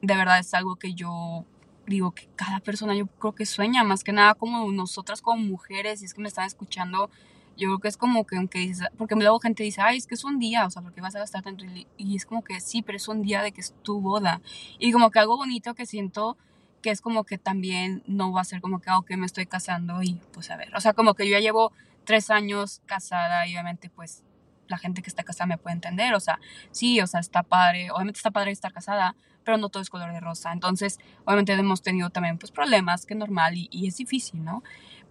de 0.00 0.16
verdad 0.16 0.40
es 0.40 0.52
algo 0.52 0.74
que 0.74 0.94
yo 0.94 1.44
digo 1.86 2.10
que 2.10 2.28
cada 2.34 2.58
persona 2.58 2.92
yo 2.96 3.06
creo 3.06 3.36
que 3.36 3.46
sueña, 3.46 3.84
más 3.84 4.02
que 4.02 4.10
nada 4.10 4.34
como 4.34 4.68
nosotras 4.72 5.22
como 5.22 5.40
mujeres, 5.44 6.02
y 6.02 6.06
es 6.06 6.14
que 6.14 6.22
me 6.22 6.26
están 6.26 6.44
escuchando, 6.44 7.08
yo 7.56 7.68
creo 7.68 7.78
que 7.78 7.86
es 7.86 7.96
como 7.96 8.26
que 8.26 8.36
aunque 8.36 8.58
dices, 8.58 8.88
porque 8.98 9.14
luego 9.14 9.38
gente 9.38 9.62
dice, 9.62 9.80
ay, 9.80 9.98
es 9.98 10.08
que 10.08 10.16
es 10.16 10.24
un 10.24 10.40
día, 10.40 10.66
o 10.66 10.70
sea, 10.70 10.82
porque 10.82 11.00
vas 11.00 11.14
a 11.14 11.20
gastar 11.20 11.42
tanto, 11.42 11.64
y 11.96 12.16
es 12.16 12.26
como 12.26 12.42
que 12.42 12.60
sí, 12.60 12.82
pero 12.82 12.96
es 12.96 13.06
un 13.06 13.22
día 13.22 13.42
de 13.42 13.52
que 13.52 13.60
es 13.60 13.74
tu 13.82 14.00
boda, 14.00 14.40
y 14.80 14.90
como 14.90 15.12
que 15.12 15.20
algo 15.20 15.36
bonito 15.36 15.74
que 15.74 15.86
siento 15.86 16.36
que 16.82 16.90
es 16.90 17.00
como 17.00 17.22
que 17.22 17.38
también 17.38 18.02
no 18.06 18.32
va 18.32 18.40
a 18.40 18.44
ser 18.44 18.60
como 18.60 18.80
que, 18.80 18.90
ah, 18.90 19.00
me 19.16 19.26
estoy 19.26 19.46
casando 19.46 20.02
y 20.02 20.20
pues 20.32 20.50
a 20.50 20.56
ver, 20.56 20.74
o 20.74 20.80
sea, 20.80 20.94
como 20.94 21.14
que 21.14 21.26
yo 21.26 21.32
ya 21.32 21.40
llevo 21.40 21.72
tres 22.04 22.30
años 22.30 22.80
casada 22.86 23.46
y 23.46 23.52
obviamente 23.52 23.88
pues 23.88 24.24
la 24.72 24.78
gente 24.78 25.02
que 25.02 25.08
está 25.08 25.22
casada 25.22 25.46
me 25.46 25.58
puede 25.58 25.74
entender, 25.74 26.14
o 26.14 26.20
sea, 26.20 26.40
sí, 26.72 27.00
o 27.00 27.06
sea, 27.06 27.20
está 27.20 27.44
padre, 27.44 27.90
obviamente 27.92 28.18
está 28.18 28.32
padre 28.32 28.50
estar 28.50 28.72
casada, 28.72 29.14
pero 29.44 29.56
no 29.58 29.68
todo 29.68 29.82
es 29.82 29.90
color 29.90 30.12
de 30.12 30.20
rosa, 30.20 30.52
entonces, 30.52 30.98
obviamente 31.24 31.52
hemos 31.52 31.82
tenido 31.82 32.10
también, 32.10 32.38
pues, 32.38 32.50
problemas, 32.50 33.06
que 33.06 33.14
es 33.14 33.18
normal 33.18 33.56
y, 33.56 33.68
y 33.70 33.86
es 33.86 33.96
difícil, 33.96 34.42
¿no? 34.44 34.62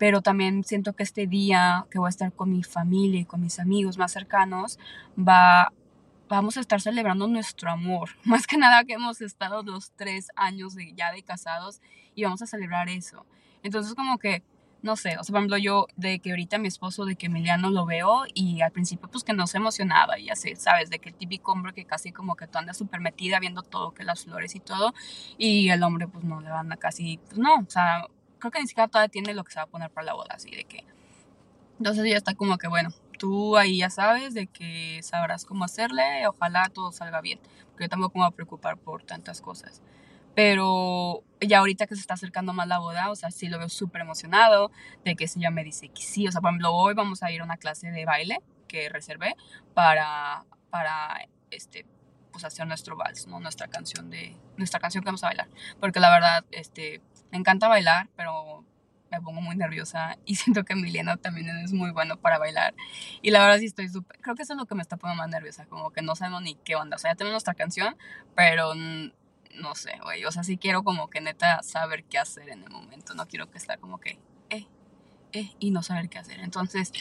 pero 0.01 0.23
también 0.23 0.63
siento 0.63 0.93
que 0.93 1.03
este 1.03 1.27
día 1.27 1.85
que 1.91 1.99
voy 1.99 2.07
a 2.07 2.09
estar 2.09 2.33
con 2.33 2.49
mi 2.49 2.63
familia 2.63 3.19
y 3.19 3.25
con 3.25 3.39
mis 3.39 3.59
amigos 3.59 3.99
más 3.99 4.11
cercanos, 4.11 4.79
va, 5.15 5.71
vamos 6.27 6.57
a 6.57 6.61
estar 6.61 6.81
celebrando 6.81 7.27
nuestro 7.27 7.69
amor. 7.69 8.09
Más 8.23 8.47
que 8.47 8.57
nada 8.57 8.83
que 8.83 8.93
hemos 8.93 9.21
estado 9.21 9.61
los 9.61 9.91
tres 9.91 10.29
años 10.35 10.73
de, 10.73 10.93
ya 10.95 11.11
de 11.11 11.21
casados 11.21 11.81
y 12.15 12.23
vamos 12.23 12.41
a 12.41 12.47
celebrar 12.47 12.89
eso. 12.89 13.27
Entonces 13.61 13.93
como 13.93 14.17
que 14.17 14.41
no 14.81 14.95
sé, 14.95 15.17
o 15.17 15.23
sea, 15.23 15.33
por 15.33 15.39
ejemplo, 15.39 15.57
yo 15.57 15.87
de 15.95 16.19
que 16.19 16.31
ahorita 16.31 16.57
mi 16.57 16.67
esposo, 16.67 17.05
de 17.05 17.15
que 17.15 17.27
Emiliano 17.27 17.69
lo 17.69 17.85
veo 17.85 18.23
y 18.33 18.61
al 18.61 18.71
principio 18.71 19.09
pues 19.09 19.23
que 19.23 19.33
no 19.33 19.45
se 19.47 19.57
emocionaba 19.57 20.17
y 20.17 20.29
así, 20.29 20.55
¿sabes? 20.55 20.89
De 20.89 20.99
que 20.99 21.09
el 21.09 21.15
típico 21.15 21.51
hombre 21.51 21.73
que 21.73 21.85
casi 21.85 22.11
como 22.11 22.35
que 22.35 22.47
tú 22.47 22.57
andas 22.57 22.77
súper 22.77 22.99
metida 22.99 23.39
viendo 23.39 23.61
todo, 23.61 23.91
que 23.91 24.03
las 24.03 24.23
flores 24.23 24.55
y 24.55 24.59
todo, 24.59 24.93
y 25.37 25.69
el 25.69 25.83
hombre 25.83 26.07
pues 26.07 26.23
no 26.23 26.41
le 26.41 26.49
van 26.49 26.71
a 26.71 26.77
casi, 26.77 27.17
pues 27.17 27.37
no, 27.37 27.55
o 27.55 27.69
sea, 27.69 28.07
creo 28.39 28.51
que 28.51 28.59
ni 28.59 28.67
siquiera 28.67 28.87
todavía 28.87 29.09
tiene 29.09 29.33
lo 29.33 29.43
que 29.43 29.51
se 29.51 29.59
va 29.59 29.63
a 29.63 29.67
poner 29.67 29.91
para 29.91 30.05
la 30.05 30.13
boda, 30.13 30.35
así 30.35 30.51
de 30.51 30.65
que... 30.65 30.83
Entonces 31.77 32.05
ya 32.07 32.17
está 32.17 32.35
como 32.35 32.57
que, 32.57 32.67
bueno, 32.67 32.91
tú 33.17 33.57
ahí 33.57 33.77
ya 33.77 33.89
sabes 33.89 34.33
de 34.33 34.47
que 34.47 34.99
sabrás 35.03 35.45
cómo 35.45 35.63
hacerle, 35.63 36.27
ojalá 36.27 36.69
todo 36.69 36.91
salga 36.91 37.21
bien, 37.21 37.39
porque 37.69 37.85
yo 37.85 37.89
tampoco 37.89 38.19
me 38.19 38.25
voy 38.25 38.33
a 38.33 38.35
preocupar 38.35 38.77
por 38.77 39.03
tantas 39.03 39.41
cosas. 39.41 39.81
Pero 40.35 41.23
ya 41.41 41.59
ahorita 41.59 41.87
que 41.87 41.95
se 41.95 42.01
está 42.01 42.13
acercando 42.13 42.53
más 42.53 42.67
la 42.67 42.79
boda, 42.79 43.09
o 43.09 43.15
sea, 43.15 43.31
sí 43.31 43.47
lo 43.47 43.57
veo 43.59 43.69
súper 43.69 44.01
emocionado 44.01 44.71
de 45.03 45.15
que 45.15 45.25
ella 45.35 45.51
me 45.51 45.63
dice 45.63 45.89
que 45.89 46.01
sí. 46.01 46.27
O 46.27 46.31
sea, 46.31 46.41
por 46.41 46.49
ejemplo, 46.51 46.73
hoy 46.73 46.93
vamos 46.93 47.23
a 47.23 47.31
ir 47.31 47.41
a 47.41 47.43
una 47.43 47.57
clase 47.57 47.91
de 47.91 48.05
baile 48.05 48.39
que 48.67 48.89
reservé 48.89 49.35
para, 49.73 50.45
para 50.69 51.27
este, 51.49 51.85
pues 52.31 52.45
hacer 52.45 52.67
nuestro 52.67 52.95
vals, 52.95 53.27
¿no? 53.27 53.39
Nuestra 53.39 53.67
canción 53.67 54.09
de, 54.09 54.37
nuestra 54.57 54.79
canción 54.79 55.03
que 55.03 55.07
vamos 55.07 55.23
a 55.23 55.27
bailar. 55.27 55.49
Porque 55.79 55.99
la 55.99 56.09
verdad, 56.09 56.45
este, 56.51 57.01
me 57.31 57.37
encanta 57.37 57.67
bailar, 57.67 58.09
pero 58.15 58.65
me 59.11 59.21
pongo 59.21 59.41
muy 59.41 59.55
nerviosa 59.57 60.17
y 60.25 60.35
siento 60.35 60.63
que 60.63 60.73
Emiliano 60.73 61.17
también 61.17 61.49
es 61.57 61.73
muy 61.73 61.91
bueno 61.91 62.17
para 62.17 62.37
bailar. 62.37 62.73
Y 63.21 63.31
la 63.31 63.41
verdad 63.41 63.59
sí 63.59 63.65
estoy 63.65 63.89
súper, 63.89 64.19
creo 64.21 64.35
que 64.35 64.43
eso 64.43 64.53
es 64.53 64.59
lo 64.59 64.65
que 64.65 64.75
me 64.75 64.81
está 64.81 64.97
poniendo 64.97 65.21
más 65.21 65.29
nerviosa, 65.29 65.65
como 65.65 65.91
que 65.91 66.01
no 66.01 66.15
sabemos 66.15 66.41
ni 66.43 66.55
qué 66.55 66.75
onda. 66.75 66.95
O 66.95 66.99
sea, 66.99 67.11
ya 67.11 67.15
tenemos 67.15 67.33
nuestra 67.33 67.53
canción, 67.53 67.97
pero 68.35 68.73
no 69.55 69.75
sé, 69.75 69.93
güey. 70.03 70.25
O 70.25 70.31
sea, 70.31 70.43
sí 70.43 70.57
quiero 70.57 70.83
como 70.83 71.09
que 71.09 71.21
neta 71.21 71.61
saber 71.63 72.03
qué 72.05 72.17
hacer 72.17 72.49
en 72.49 72.63
el 72.63 72.69
momento. 72.69 73.13
No 73.13 73.27
quiero 73.27 73.49
que 73.49 73.57
esté 73.57 73.77
como 73.77 73.99
que, 73.99 74.19
eh, 74.49 74.67
eh, 75.33 75.51
y 75.59 75.71
no 75.71 75.83
saber 75.83 76.09
qué 76.09 76.19
hacer. 76.19 76.39
Entonces, 76.39 76.91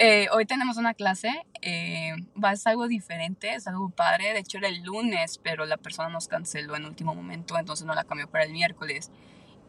eh, 0.00 0.28
hoy 0.32 0.46
tenemos 0.46 0.76
una 0.76 0.94
clase. 0.94 1.44
Eh, 1.60 2.14
va 2.42 2.50
a 2.50 2.56
ser 2.56 2.70
algo 2.70 2.86
diferente, 2.86 3.54
es 3.54 3.66
algo 3.66 3.90
padre. 3.90 4.32
De 4.32 4.40
hecho, 4.40 4.58
era 4.58 4.68
el 4.68 4.82
lunes, 4.82 5.40
pero 5.42 5.66
la 5.66 5.76
persona 5.76 6.08
nos 6.08 6.28
canceló 6.28 6.76
en 6.76 6.84
último 6.86 7.14
momento, 7.14 7.58
entonces 7.58 7.84
no 7.84 7.94
la 7.94 8.04
cambió 8.04 8.30
para 8.30 8.44
el 8.44 8.52
miércoles. 8.52 9.10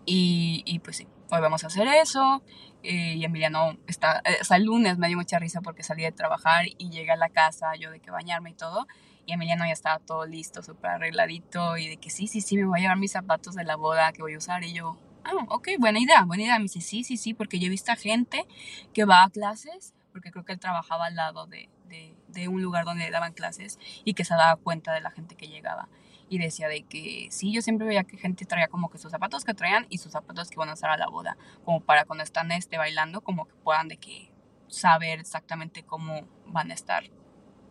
Y, 0.06 0.64
y 0.66 0.80
pues 0.80 0.98
sí, 0.98 1.08
hoy 1.32 1.42
vamos 1.42 1.64
a 1.64 1.68
hacer 1.68 1.88
eso. 1.88 2.44
Eh, 2.84 3.16
y 3.16 3.26
Emiliano 3.26 3.78
está, 3.88 4.22
o 4.40 4.44
sea, 4.44 4.58
el 4.58 4.66
lunes 4.66 4.98
me 4.98 5.08
dio 5.08 5.18
mucha 5.18 5.40
risa 5.40 5.62
porque 5.62 5.84
salí 5.84 6.04
de 6.04 6.12
trabajar 6.12 6.66
y 6.78 6.90
llegué 6.90 7.12
a 7.12 7.18
la 7.18 7.30
casa, 7.30 7.76
yo 7.76 7.92
de 7.92 8.00
que 8.00 8.12
bañarme 8.12 8.52
y 8.52 8.54
todo 8.54 8.88
y 9.30 9.34
Emiliano 9.34 9.64
ya 9.64 9.74
estaba 9.74 10.00
todo 10.00 10.26
listo, 10.26 10.64
súper 10.64 10.90
arregladito 10.90 11.78
y 11.78 11.88
de 11.88 11.98
que 11.98 12.10
sí, 12.10 12.26
sí, 12.26 12.42
sí, 12.42 12.58
me 12.58 12.66
voy 12.66 12.80
a 12.80 12.82
llevar 12.82 12.98
mis 12.98 13.12
zapatos 13.12 13.54
de 13.54 13.64
la 13.64 13.76
boda 13.76 14.12
que 14.12 14.24
voy 14.24 14.34
a 14.34 14.40
usar. 14.40 14.64
Y 14.64 14.74
yo, 14.74 14.98
ah, 15.24 15.46
ok, 15.50 15.68
buena 15.78 16.00
idea, 16.00 16.24
buena 16.24 16.44
idea. 16.44 16.58
Me 16.58 16.64
dice, 16.64 16.82
sí, 16.82 17.04
sí, 17.04 17.16
sí, 17.16 17.36
porque 17.36 17.60
yo 17.60 17.68
he 17.68 17.70
visto 17.70 17.92
a 17.92 17.96
gente 17.96 18.48
que 18.92 19.06
va 19.06 19.22
a 19.22 19.30
clases, 19.30 19.94
porque 20.12 20.32
creo 20.32 20.46
que 20.46 20.54
él 20.54 20.60
trabajaba 20.60 21.06
al 21.06 21.16
lado 21.16 21.46
de, 21.46 21.70
de, 21.86 22.16
de 22.30 22.48
un 22.48 22.64
lugar 22.64 22.86
donde 22.86 23.08
daban 23.12 23.34
clases 23.34 23.78
y 24.04 24.16
que 24.16 24.26
se 24.26 24.34
daba 24.34 24.56
cuenta 24.56 24.94
de 24.94 25.02
la 25.02 25.12
gente 25.12 25.36
que 25.36 25.48
llegaba. 25.48 25.90
Y 26.28 26.40
decía 26.40 26.68
de 26.68 26.82
que 26.82 27.28
sí, 27.30 27.54
yo 27.54 27.62
siempre 27.62 27.86
veía 27.86 28.06
que 28.06 28.18
gente 28.18 28.46
traía 28.46 28.68
como 28.68 28.90
que 28.90 28.98
sus 28.98 29.12
zapatos 29.12 29.44
que 29.44 29.54
traían 29.54 29.86
y 29.90 30.00
sus 30.00 30.12
zapatos 30.12 30.50
que 30.50 30.56
iban 30.56 30.70
a 30.70 30.74
usar 30.74 30.90
a 30.90 30.98
la 30.98 31.08
boda, 31.08 31.38
como 31.64 31.82
para 31.82 32.06
cuando 32.06 32.24
están 32.24 32.52
este 32.52 32.80
bailando, 32.80 33.22
como 33.22 33.46
que 33.48 33.54
puedan 33.64 33.90
de 33.90 33.98
que 33.98 34.32
saber 34.68 35.20
exactamente 35.20 35.84
cómo 35.84 36.28
van 36.48 36.72
a 36.72 36.74
estar 36.74 37.04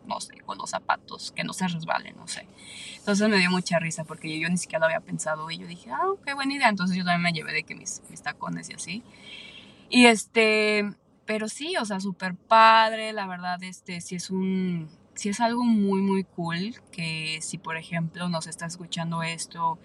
no 0.06 0.20
sé, 0.20 0.38
con 0.40 0.58
los 0.58 0.70
zapatos, 0.70 1.32
que 1.32 1.44
no 1.44 1.52
se 1.52 1.68
resbalen, 1.68 2.16
no 2.16 2.26
sé. 2.26 2.46
Entonces 2.96 3.28
me 3.28 3.38
dio 3.38 3.50
mucha 3.50 3.78
risa 3.78 4.04
porque 4.04 4.38
yo, 4.38 4.48
ni 4.48 4.56
siquiera 4.56 4.80
lo 4.80 4.86
había 4.86 5.00
pensado 5.00 5.50
y 5.50 5.58
yo 5.58 5.66
dije, 5.66 5.90
ah, 5.90 6.12
qué 6.24 6.34
buena 6.34 6.54
idea. 6.54 6.68
Entonces 6.68 6.96
yo 6.96 7.04
también 7.04 7.22
me 7.22 7.32
llevé 7.32 7.52
de 7.52 7.62
que 7.64 7.74
mis, 7.74 8.02
tacones 8.22 8.70
y 8.70 8.74
así. 8.74 9.02
Y 9.90 10.06
este, 10.06 10.92
pero 11.24 11.48
sí, 11.48 11.76
o 11.76 11.84
sea, 11.84 12.00
súper 12.00 12.34
padre, 12.34 13.12
la 13.12 13.26
verdad, 13.26 13.62
este, 13.62 14.00
sí 14.00 14.16
es 14.16 14.30
un, 14.30 14.88
sí 15.14 15.28
es 15.28 15.40
algo 15.40 15.64
muy, 15.64 16.00
muy 16.00 16.24
cool 16.24 16.74
que 16.92 17.38
si, 17.40 17.58
por 17.58 17.76
ejemplo, 17.76 18.28
nos 18.28 18.46
está 18.46 18.66
escuchando 18.66 19.22
esto 19.22 19.78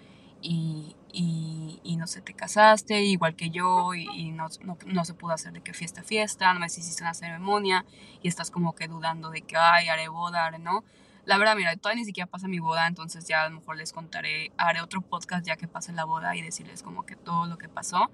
y, 0.44 1.80
y, 1.82 1.96
no 1.96 2.06
sé, 2.06 2.20
te 2.20 2.34
casaste 2.34 3.02
igual 3.02 3.34
que 3.34 3.50
yo 3.50 3.94
y, 3.94 4.30
no, 4.32 4.48
no, 4.62 4.76
no, 4.86 5.04
se 5.04 5.14
pudo 5.14 5.32
hacer 5.32 5.52
de 5.52 5.62
que 5.62 5.72
fiesta, 5.72 6.02
fiesta, 6.02 6.52
no 6.52 6.60
me 6.60 6.66
hiciste 6.66 7.02
una 7.02 7.14
ceremonia 7.14 7.84
y 8.22 8.28
estás 8.28 8.50
como 8.50 8.74
que 8.74 8.88
dudando 8.88 9.30
de 9.30 9.42
que, 9.42 9.56
ay, 9.56 9.88
haré 9.88 10.08
boda, 10.08 10.44
haré 10.44 10.58
no. 10.58 10.84
La 11.24 11.38
verdad, 11.38 11.56
mira, 11.56 11.74
todavía 11.76 12.00
ni 12.00 12.04
siquiera 12.04 12.26
pasa 12.26 12.48
mi 12.48 12.58
boda, 12.58 12.86
entonces 12.86 13.26
ya 13.26 13.44
a 13.44 13.48
lo 13.48 13.56
mejor 13.60 13.76
les 13.76 13.92
contaré, 13.92 14.52
haré 14.58 14.82
otro 14.82 15.00
podcast 15.00 15.46
ya 15.46 15.56
que 15.56 15.66
pase 15.66 15.92
la 15.92 16.04
boda 16.04 16.36
y 16.36 16.42
decirles 16.42 16.82
como 16.82 17.06
que 17.06 17.16
todo 17.16 17.46
lo 17.46 17.56
que 17.56 17.68
pasó. 17.68 18.10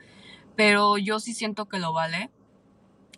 Pero 0.54 0.98
yo 0.98 1.18
sí 1.18 1.34
siento 1.34 1.66
que 1.66 1.78
lo 1.78 1.92
vale 1.92 2.30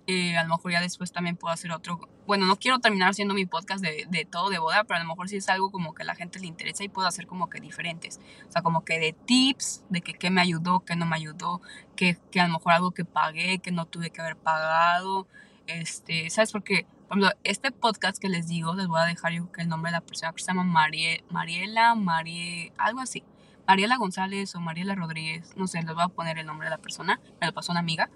eh, 0.06 0.36
a 0.36 0.42
lo 0.44 0.50
mejor 0.50 0.72
ya 0.72 0.80
después 0.80 1.12
también 1.12 1.36
puedo 1.36 1.52
hacer 1.52 1.70
otro. 1.72 2.08
Bueno, 2.26 2.46
no 2.46 2.56
quiero 2.56 2.78
terminar 2.80 3.10
haciendo 3.10 3.34
mi 3.34 3.46
podcast 3.46 3.82
de, 3.82 4.06
de, 4.08 4.24
todo 4.24 4.50
de 4.50 4.58
boda, 4.58 4.84
pero 4.84 4.98
a 4.98 5.02
lo 5.02 5.08
mejor 5.08 5.28
sí 5.28 5.36
es 5.36 5.48
algo 5.48 5.70
como 5.70 5.94
que 5.94 6.02
a 6.02 6.06
la 6.06 6.14
gente 6.14 6.40
le 6.40 6.46
interesa 6.46 6.84
y 6.84 6.88
puedo 6.88 7.06
hacer 7.06 7.26
como 7.26 7.48
que 7.48 7.60
diferentes. 7.60 8.20
O 8.48 8.52
sea, 8.52 8.62
como 8.62 8.84
que 8.84 8.98
de 8.98 9.12
tips, 9.12 9.84
de 9.90 10.00
que 10.00 10.14
qué 10.14 10.30
me 10.30 10.40
ayudó, 10.40 10.80
qué 10.80 10.96
no 10.96 11.06
me 11.06 11.16
ayudó, 11.16 11.60
que, 11.96 12.18
que 12.30 12.40
a 12.40 12.46
lo 12.46 12.54
mejor 12.54 12.72
algo 12.72 12.90
que 12.92 13.04
pagué, 13.04 13.58
que 13.58 13.70
no 13.70 13.86
tuve 13.86 14.10
que 14.10 14.20
haber 14.20 14.36
pagado. 14.36 15.26
Este, 15.66 16.28
¿sabes? 16.30 16.50
Porque, 16.50 16.86
por 17.08 17.18
ejemplo, 17.18 17.30
este 17.44 17.70
podcast 17.70 18.18
que 18.18 18.28
les 18.28 18.48
digo, 18.48 18.74
les 18.74 18.88
voy 18.88 19.00
a 19.00 19.04
dejar 19.04 19.32
yo 19.32 19.52
que 19.52 19.62
el 19.62 19.68
nombre 19.68 19.90
de 19.90 19.98
la 19.98 20.00
persona 20.00 20.32
que 20.32 20.42
se 20.42 20.48
llama 20.48 20.64
Marie, 20.64 21.24
Mariela, 21.30 21.94
Marie, 21.94 22.72
algo 22.76 23.00
así. 23.00 23.22
Mariela 23.66 23.96
González 23.96 24.54
o 24.56 24.60
Mariela 24.60 24.96
Rodríguez, 24.96 25.56
no 25.56 25.68
sé, 25.68 25.82
les 25.82 25.94
voy 25.94 26.02
a 26.02 26.08
poner 26.08 26.38
el 26.38 26.46
nombre 26.46 26.66
de 26.66 26.70
la 26.70 26.78
persona, 26.78 27.20
me 27.40 27.46
lo 27.46 27.54
pasó 27.54 27.70
una 27.70 27.78
amiga 27.78 28.10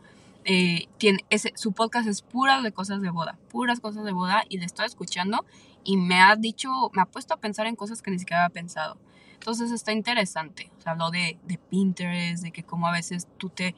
eh, 0.48 0.86
tiene 0.96 1.24
ese, 1.28 1.52
su 1.56 1.72
podcast 1.72 2.06
es 2.06 2.22
pura 2.22 2.62
de 2.62 2.70
cosas 2.70 3.02
de 3.02 3.10
boda, 3.10 3.36
puras 3.50 3.80
cosas 3.80 4.04
de 4.04 4.12
boda 4.12 4.44
y 4.48 4.58
le 4.58 4.64
estoy 4.64 4.86
escuchando 4.86 5.44
y 5.82 5.96
me 5.96 6.20
ha 6.20 6.36
dicho, 6.36 6.70
me 6.94 7.02
ha 7.02 7.06
puesto 7.06 7.34
a 7.34 7.38
pensar 7.38 7.66
en 7.66 7.74
cosas 7.74 8.00
que 8.00 8.12
ni 8.12 8.20
siquiera 8.20 8.44
había 8.44 8.54
pensado. 8.54 8.96
Entonces 9.34 9.72
está 9.72 9.92
interesante. 9.92 10.70
O 10.78 10.80
sea, 10.80 10.92
habló 10.92 11.10
de, 11.10 11.38
de 11.44 11.58
Pinterest, 11.58 12.44
de 12.44 12.52
que 12.52 12.62
como 12.62 12.86
a 12.86 12.92
veces 12.92 13.26
tú 13.38 13.48
te 13.48 13.74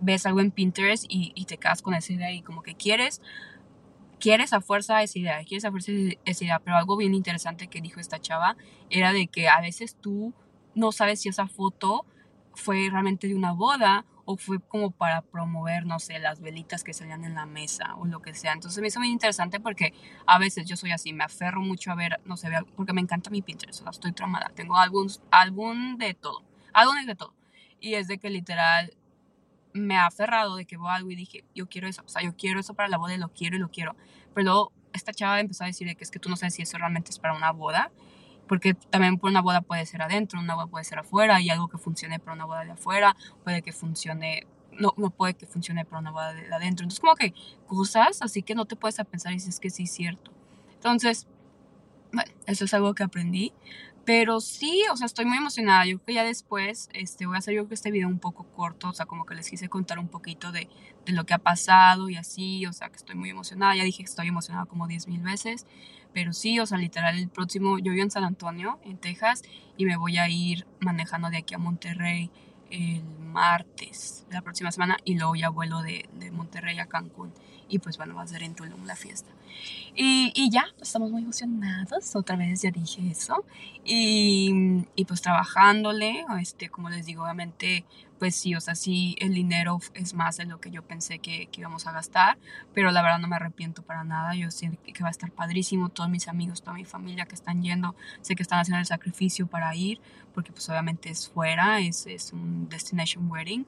ves 0.00 0.24
algo 0.24 0.40
en 0.40 0.52
Pinterest 0.52 1.06
y, 1.08 1.32
y, 1.34 1.44
te 1.46 1.58
quedas 1.58 1.82
con 1.82 1.94
esa 1.94 2.12
idea 2.12 2.30
y 2.32 2.42
como 2.42 2.62
que 2.62 2.76
quieres, 2.76 3.20
quieres 4.20 4.52
a 4.52 4.60
fuerza 4.60 5.02
esa 5.02 5.18
idea, 5.18 5.42
quieres 5.44 5.64
a 5.64 5.72
fuerza 5.72 5.90
esa 6.24 6.44
idea. 6.44 6.60
Pero 6.60 6.76
algo 6.76 6.96
bien 6.96 7.14
interesante 7.14 7.66
que 7.66 7.80
dijo 7.80 7.98
esta 7.98 8.20
chava 8.20 8.56
era 8.90 9.12
de 9.12 9.26
que 9.26 9.48
a 9.48 9.60
veces 9.60 9.96
tú 10.00 10.32
no 10.76 10.92
sabes 10.92 11.20
si 11.20 11.28
esa 11.28 11.48
foto 11.48 12.06
fue 12.54 12.88
realmente 12.90 13.26
de 13.26 13.34
una 13.34 13.52
boda 13.52 14.06
o 14.24 14.36
fue 14.36 14.60
como 14.60 14.90
para 14.90 15.22
promover, 15.22 15.86
no 15.86 15.98
sé, 15.98 16.18
las 16.18 16.40
velitas 16.40 16.84
que 16.84 16.92
salían 16.92 17.24
en 17.24 17.34
la 17.34 17.46
mesa 17.46 17.94
o 17.96 18.06
lo 18.06 18.20
que 18.20 18.34
sea. 18.34 18.52
Entonces 18.52 18.80
me 18.80 18.88
hizo 18.88 19.00
muy 19.00 19.10
interesante 19.10 19.60
porque 19.60 19.92
a 20.26 20.38
veces 20.38 20.66
yo 20.66 20.76
soy 20.76 20.92
así, 20.92 21.12
me 21.12 21.24
aferro 21.24 21.60
mucho 21.60 21.90
a 21.90 21.94
ver, 21.94 22.20
no 22.24 22.36
sé, 22.36 22.48
porque 22.76 22.92
me 22.92 23.00
encanta 23.00 23.30
mi 23.30 23.42
Pinterest, 23.42 23.80
o 23.80 23.82
sea, 23.82 23.90
estoy 23.90 24.12
tramada, 24.12 24.50
tengo 24.54 24.76
álbum, 24.76 25.08
álbum 25.30 25.96
de 25.96 26.14
todo, 26.14 26.42
álbumes 26.72 27.06
de 27.06 27.14
todo. 27.14 27.34
Y 27.80 27.94
es 27.94 28.06
de 28.06 28.18
que 28.18 28.30
literal 28.30 28.96
me 29.72 29.96
ha 29.96 30.06
aferrado 30.06 30.56
de 30.56 30.66
que 30.66 30.76
veo 30.76 30.88
algo 30.88 31.10
y 31.10 31.16
dije, 31.16 31.44
yo 31.54 31.68
quiero 31.68 31.88
eso, 31.88 32.02
o 32.04 32.08
sea, 32.08 32.22
yo 32.22 32.36
quiero 32.36 32.60
eso 32.60 32.74
para 32.74 32.88
la 32.88 32.98
boda 32.98 33.14
y 33.14 33.18
lo 33.18 33.28
quiero 33.32 33.56
y 33.56 33.58
lo 33.58 33.70
quiero. 33.70 33.96
Pero 34.34 34.44
luego 34.44 34.72
esta 34.92 35.12
chava 35.12 35.40
empezó 35.40 35.64
a 35.64 35.66
decir 35.66 35.94
que 35.96 36.04
es 36.04 36.10
que 36.10 36.18
tú 36.18 36.28
no 36.28 36.36
sabes 36.36 36.54
si 36.54 36.62
eso 36.62 36.78
realmente 36.78 37.10
es 37.10 37.18
para 37.18 37.34
una 37.34 37.50
boda 37.50 37.90
porque 38.52 38.74
también 38.74 39.16
por 39.16 39.30
una 39.30 39.40
boda 39.40 39.62
puede 39.62 39.86
ser 39.86 40.02
adentro, 40.02 40.38
una 40.38 40.54
boda 40.54 40.66
puede 40.66 40.84
ser 40.84 40.98
afuera, 40.98 41.40
y 41.40 41.48
algo 41.48 41.68
que 41.68 41.78
funcione 41.78 42.18
para 42.18 42.34
una 42.34 42.44
boda 42.44 42.66
de 42.66 42.72
afuera, 42.72 43.16
puede 43.44 43.62
que 43.62 43.72
funcione, 43.72 44.46
no, 44.72 44.92
no 44.98 45.08
puede 45.08 45.32
que 45.32 45.46
funcione 45.46 45.86
para 45.86 46.00
una 46.00 46.10
boda 46.10 46.34
de, 46.34 46.52
adentro. 46.52 46.84
Entonces, 46.84 47.00
como 47.00 47.14
que 47.14 47.32
cosas 47.66 48.20
así 48.20 48.42
que 48.42 48.54
no 48.54 48.66
te 48.66 48.76
puedes 48.76 49.00
a 49.00 49.04
pensar 49.04 49.32
y 49.32 49.36
dices 49.36 49.58
que 49.58 49.70
sí 49.70 49.84
es 49.84 49.92
cierto. 49.92 50.32
Entonces, 50.74 51.26
bueno, 52.12 52.30
eso 52.44 52.66
es 52.66 52.74
algo 52.74 52.92
que 52.94 53.04
aprendí. 53.04 53.54
Pero 54.04 54.40
sí, 54.40 54.82
o 54.92 54.98
sea, 54.98 55.06
estoy 55.06 55.24
muy 55.24 55.38
emocionada. 55.38 55.86
Yo 55.86 55.96
creo 55.96 56.04
que 56.04 56.14
ya 56.14 56.24
después 56.24 56.90
este, 56.92 57.24
voy 57.24 57.36
a 57.36 57.38
hacer 57.38 57.54
yo 57.54 57.62
creo 57.62 57.68
que 57.68 57.74
este 57.74 57.90
video 57.90 58.08
un 58.08 58.18
poco 58.18 58.44
corto, 58.44 58.90
o 58.90 58.92
sea, 58.92 59.06
como 59.06 59.24
que 59.24 59.34
les 59.34 59.48
quise 59.48 59.70
contar 59.70 59.98
un 59.98 60.08
poquito 60.08 60.52
de, 60.52 60.68
de 61.06 61.12
lo 61.12 61.24
que 61.24 61.32
ha 61.32 61.38
pasado 61.38 62.10
y 62.10 62.16
así, 62.16 62.66
o 62.66 62.74
sea, 62.74 62.90
que 62.90 62.96
estoy 62.96 63.14
muy 63.14 63.30
emocionada. 63.30 63.74
Ya 63.76 63.84
dije 63.84 64.02
que 64.02 64.10
estoy 64.10 64.28
emocionada 64.28 64.66
como 64.66 64.88
10 64.88 65.08
mil 65.08 65.22
veces, 65.22 65.66
pero 66.12 66.32
sí, 66.32 66.58
o 66.60 66.66
sea, 66.66 66.78
literal, 66.78 67.18
el 67.18 67.28
próximo, 67.28 67.78
yo 67.78 67.92
vivo 67.92 68.02
en 68.02 68.10
San 68.10 68.24
Antonio, 68.24 68.78
en 68.84 68.98
Texas, 68.98 69.42
y 69.76 69.84
me 69.84 69.96
voy 69.96 70.18
a 70.18 70.28
ir 70.28 70.66
manejando 70.80 71.30
de 71.30 71.38
aquí 71.38 71.54
a 71.54 71.58
Monterrey 71.58 72.30
el 72.70 73.02
martes 73.18 74.24
de 74.28 74.34
la 74.34 74.42
próxima 74.42 74.72
semana 74.72 74.96
y 75.04 75.14
luego 75.16 75.34
ya 75.34 75.50
vuelo 75.50 75.82
de, 75.82 76.08
de 76.14 76.30
Monterrey 76.30 76.78
a 76.78 76.86
Cancún. 76.86 77.32
Y 77.72 77.78
pues 77.78 77.96
bueno, 77.96 78.14
va 78.14 78.22
a 78.22 78.26
ser 78.26 78.42
en 78.42 78.54
Tulum 78.54 78.84
la 78.84 78.96
fiesta. 78.96 79.30
Y, 79.96 80.30
y 80.34 80.50
ya, 80.50 80.66
estamos 80.78 81.10
muy 81.10 81.22
emocionados. 81.22 82.14
Otra 82.14 82.36
vez 82.36 82.60
ya 82.60 82.70
dije 82.70 83.10
eso. 83.10 83.46
Y, 83.82 84.84
y 84.94 85.06
pues 85.06 85.22
trabajándole, 85.22 86.26
este, 86.38 86.68
como 86.68 86.90
les 86.90 87.06
digo, 87.06 87.22
obviamente 87.22 87.86
pues 88.18 88.36
sí, 88.36 88.54
o 88.54 88.60
sea, 88.60 88.76
sí, 88.76 89.16
el 89.18 89.34
dinero 89.34 89.80
es 89.94 90.14
más 90.14 90.36
de 90.36 90.44
lo 90.44 90.60
que 90.60 90.70
yo 90.70 90.82
pensé 90.82 91.18
que, 91.18 91.46
que, 91.46 91.60
íbamos 91.60 91.88
a 91.88 91.90
gastar, 91.90 92.38
pero 92.72 92.92
la 92.92 93.02
verdad 93.02 93.18
no 93.18 93.26
me 93.26 93.34
arrepiento 93.34 93.82
para 93.82 94.04
nada, 94.04 94.36
yo 94.36 94.48
sé 94.52 94.78
que 94.94 95.02
va 95.02 95.08
a 95.08 95.10
estar 95.10 95.32
padrísimo, 95.32 95.88
todos 95.88 96.08
mis 96.08 96.28
amigos, 96.28 96.62
toda 96.62 96.74
mi 96.74 96.84
familia 96.84 97.26
que 97.26 97.34
están 97.34 97.64
yendo, 97.64 97.96
sé 98.20 98.36
que 98.36 98.44
están 98.44 98.60
haciendo 98.60 98.78
el 98.78 98.86
sacrificio 98.86 99.48
para 99.48 99.74
ir, 99.74 100.00
porque 100.34 100.52
pues 100.52 100.68
obviamente 100.68 101.10
es 101.10 101.28
fuera, 101.28 101.80
es, 101.80 102.06
es 102.06 102.32
un 102.32 102.68
destination 102.68 103.28
wedding, 103.28 103.66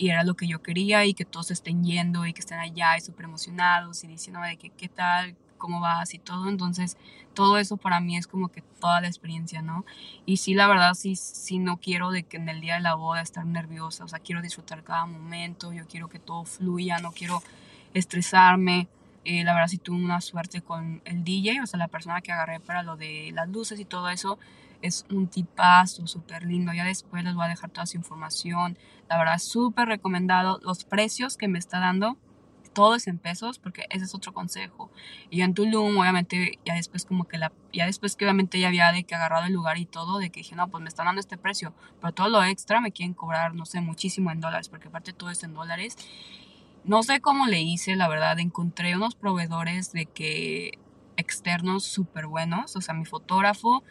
y 0.00 0.08
era 0.08 0.24
lo 0.24 0.34
que 0.34 0.48
yo 0.48 0.62
quería, 0.62 1.04
y 1.04 1.12
que 1.12 1.26
todos 1.26 1.50
estén 1.50 1.84
yendo, 1.84 2.24
y 2.24 2.32
que 2.32 2.40
estén 2.40 2.58
allá, 2.58 2.96
y 2.96 3.02
súper 3.02 3.26
emocionados, 3.26 4.02
y 4.02 4.06
diciéndome 4.06 4.48
de 4.48 4.56
que 4.56 4.70
qué 4.70 4.88
tal, 4.88 5.36
cómo 5.58 5.78
vas 5.78 6.14
y 6.14 6.18
todo. 6.18 6.48
Entonces, 6.48 6.96
todo 7.34 7.58
eso 7.58 7.76
para 7.76 8.00
mí 8.00 8.16
es 8.16 8.26
como 8.26 8.48
que 8.48 8.62
toda 8.62 9.02
la 9.02 9.08
experiencia, 9.08 9.60
¿no? 9.60 9.84
Y 10.24 10.38
sí, 10.38 10.54
la 10.54 10.66
verdad, 10.68 10.94
sí, 10.94 11.16
sí 11.16 11.58
no 11.58 11.76
quiero 11.76 12.10
de 12.10 12.22
que 12.22 12.38
en 12.38 12.48
el 12.48 12.62
día 12.62 12.76
de 12.76 12.80
la 12.80 12.94
boda 12.94 13.20
estar 13.20 13.44
nerviosa, 13.44 14.04
o 14.04 14.08
sea, 14.08 14.20
quiero 14.20 14.40
disfrutar 14.40 14.82
cada 14.84 15.04
momento, 15.04 15.70
yo 15.74 15.86
quiero 15.86 16.08
que 16.08 16.18
todo 16.18 16.44
fluya, 16.46 16.98
no 16.98 17.12
quiero 17.12 17.42
estresarme. 17.92 18.88
Eh, 19.26 19.44
la 19.44 19.52
verdad 19.52 19.68
sí 19.68 19.76
tuve 19.76 20.02
una 20.02 20.22
suerte 20.22 20.62
con 20.62 21.02
el 21.04 21.24
DJ, 21.24 21.60
o 21.62 21.66
sea, 21.66 21.76
la 21.76 21.88
persona 21.88 22.22
que 22.22 22.32
agarré 22.32 22.58
para 22.58 22.82
lo 22.82 22.96
de 22.96 23.32
las 23.34 23.50
luces 23.50 23.78
y 23.78 23.84
todo 23.84 24.08
eso, 24.08 24.38
es 24.82 25.06
un 25.10 25.28
tipazo, 25.28 26.06
súper 26.06 26.44
lindo. 26.44 26.72
Ya 26.72 26.84
después 26.84 27.24
les 27.24 27.34
voy 27.34 27.44
a 27.44 27.48
dejar 27.48 27.70
toda 27.70 27.86
su 27.86 27.96
información. 27.96 28.78
La 29.08 29.18
verdad, 29.18 29.38
súper 29.38 29.88
recomendado. 29.88 30.60
Los 30.62 30.84
precios 30.84 31.36
que 31.36 31.48
me 31.48 31.58
está 31.58 31.80
dando 31.80 32.16
todo 32.72 32.94
es 32.94 33.06
en 33.06 33.18
pesos, 33.18 33.58
porque 33.58 33.86
ese 33.90 34.04
es 34.04 34.14
otro 34.14 34.32
consejo. 34.32 34.90
Y 35.28 35.38
yo 35.38 35.44
en 35.44 35.54
Tulum, 35.54 35.96
obviamente, 35.98 36.58
ya 36.64 36.74
después 36.74 37.04
como 37.04 37.24
que 37.24 37.38
ya 37.72 37.86
después 37.86 38.16
que 38.16 38.24
obviamente 38.24 38.58
ya 38.58 38.68
había 38.68 38.92
de 38.92 39.04
que 39.04 39.14
agarrado 39.14 39.46
el 39.46 39.52
lugar 39.52 39.78
y 39.78 39.86
todo, 39.86 40.18
de 40.18 40.30
que 40.30 40.40
dije, 40.40 40.56
no, 40.56 40.68
pues 40.68 40.82
me 40.82 40.88
están 40.88 41.06
dando 41.06 41.20
este 41.20 41.36
precio, 41.36 41.74
pero 42.00 42.12
todo 42.12 42.28
lo 42.28 42.42
extra 42.42 42.80
me 42.80 42.92
quieren 42.92 43.14
cobrar, 43.14 43.54
no 43.54 43.66
sé, 43.66 43.80
muchísimo 43.80 44.30
en 44.30 44.40
dólares, 44.40 44.68
porque 44.68 44.88
aparte 44.88 45.12
todo 45.12 45.30
es 45.30 45.42
en 45.42 45.54
dólares. 45.54 45.96
No 46.84 47.02
sé 47.02 47.20
cómo 47.20 47.46
le 47.46 47.60
hice, 47.60 47.96
la 47.96 48.08
verdad, 48.08 48.38
encontré 48.38 48.96
unos 48.96 49.14
proveedores 49.14 49.92
de 49.92 50.06
que 50.06 50.78
externos 51.16 51.84
súper 51.84 52.26
buenos, 52.26 52.76
o 52.76 52.80
sea, 52.80 52.94
mi 52.94 53.04
fotógrafo, 53.04 53.84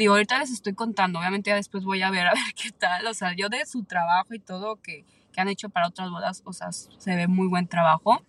digo, 0.00 0.14
ahorita 0.14 0.38
les 0.38 0.50
estoy 0.50 0.74
contando, 0.74 1.18
obviamente 1.18 1.50
ya 1.50 1.56
después 1.56 1.84
voy 1.84 2.02
a 2.02 2.10
ver 2.10 2.26
a 2.26 2.34
ver 2.34 2.42
qué 2.60 2.70
tal, 2.72 3.06
o 3.06 3.14
sea, 3.14 3.34
yo 3.34 3.48
de 3.48 3.64
su 3.66 3.84
trabajo 3.84 4.34
y 4.34 4.38
todo 4.38 4.76
que 4.76 5.04
que 5.32 5.40
han 5.40 5.48
hecho 5.48 5.68
para 5.68 5.88
otras 5.88 6.10
bodas, 6.10 6.42
o 6.44 6.52
sea, 6.52 6.72
se 6.72 7.16
ve 7.16 7.26
muy 7.26 7.46
buen 7.46 7.66
trabajo. 7.66 8.22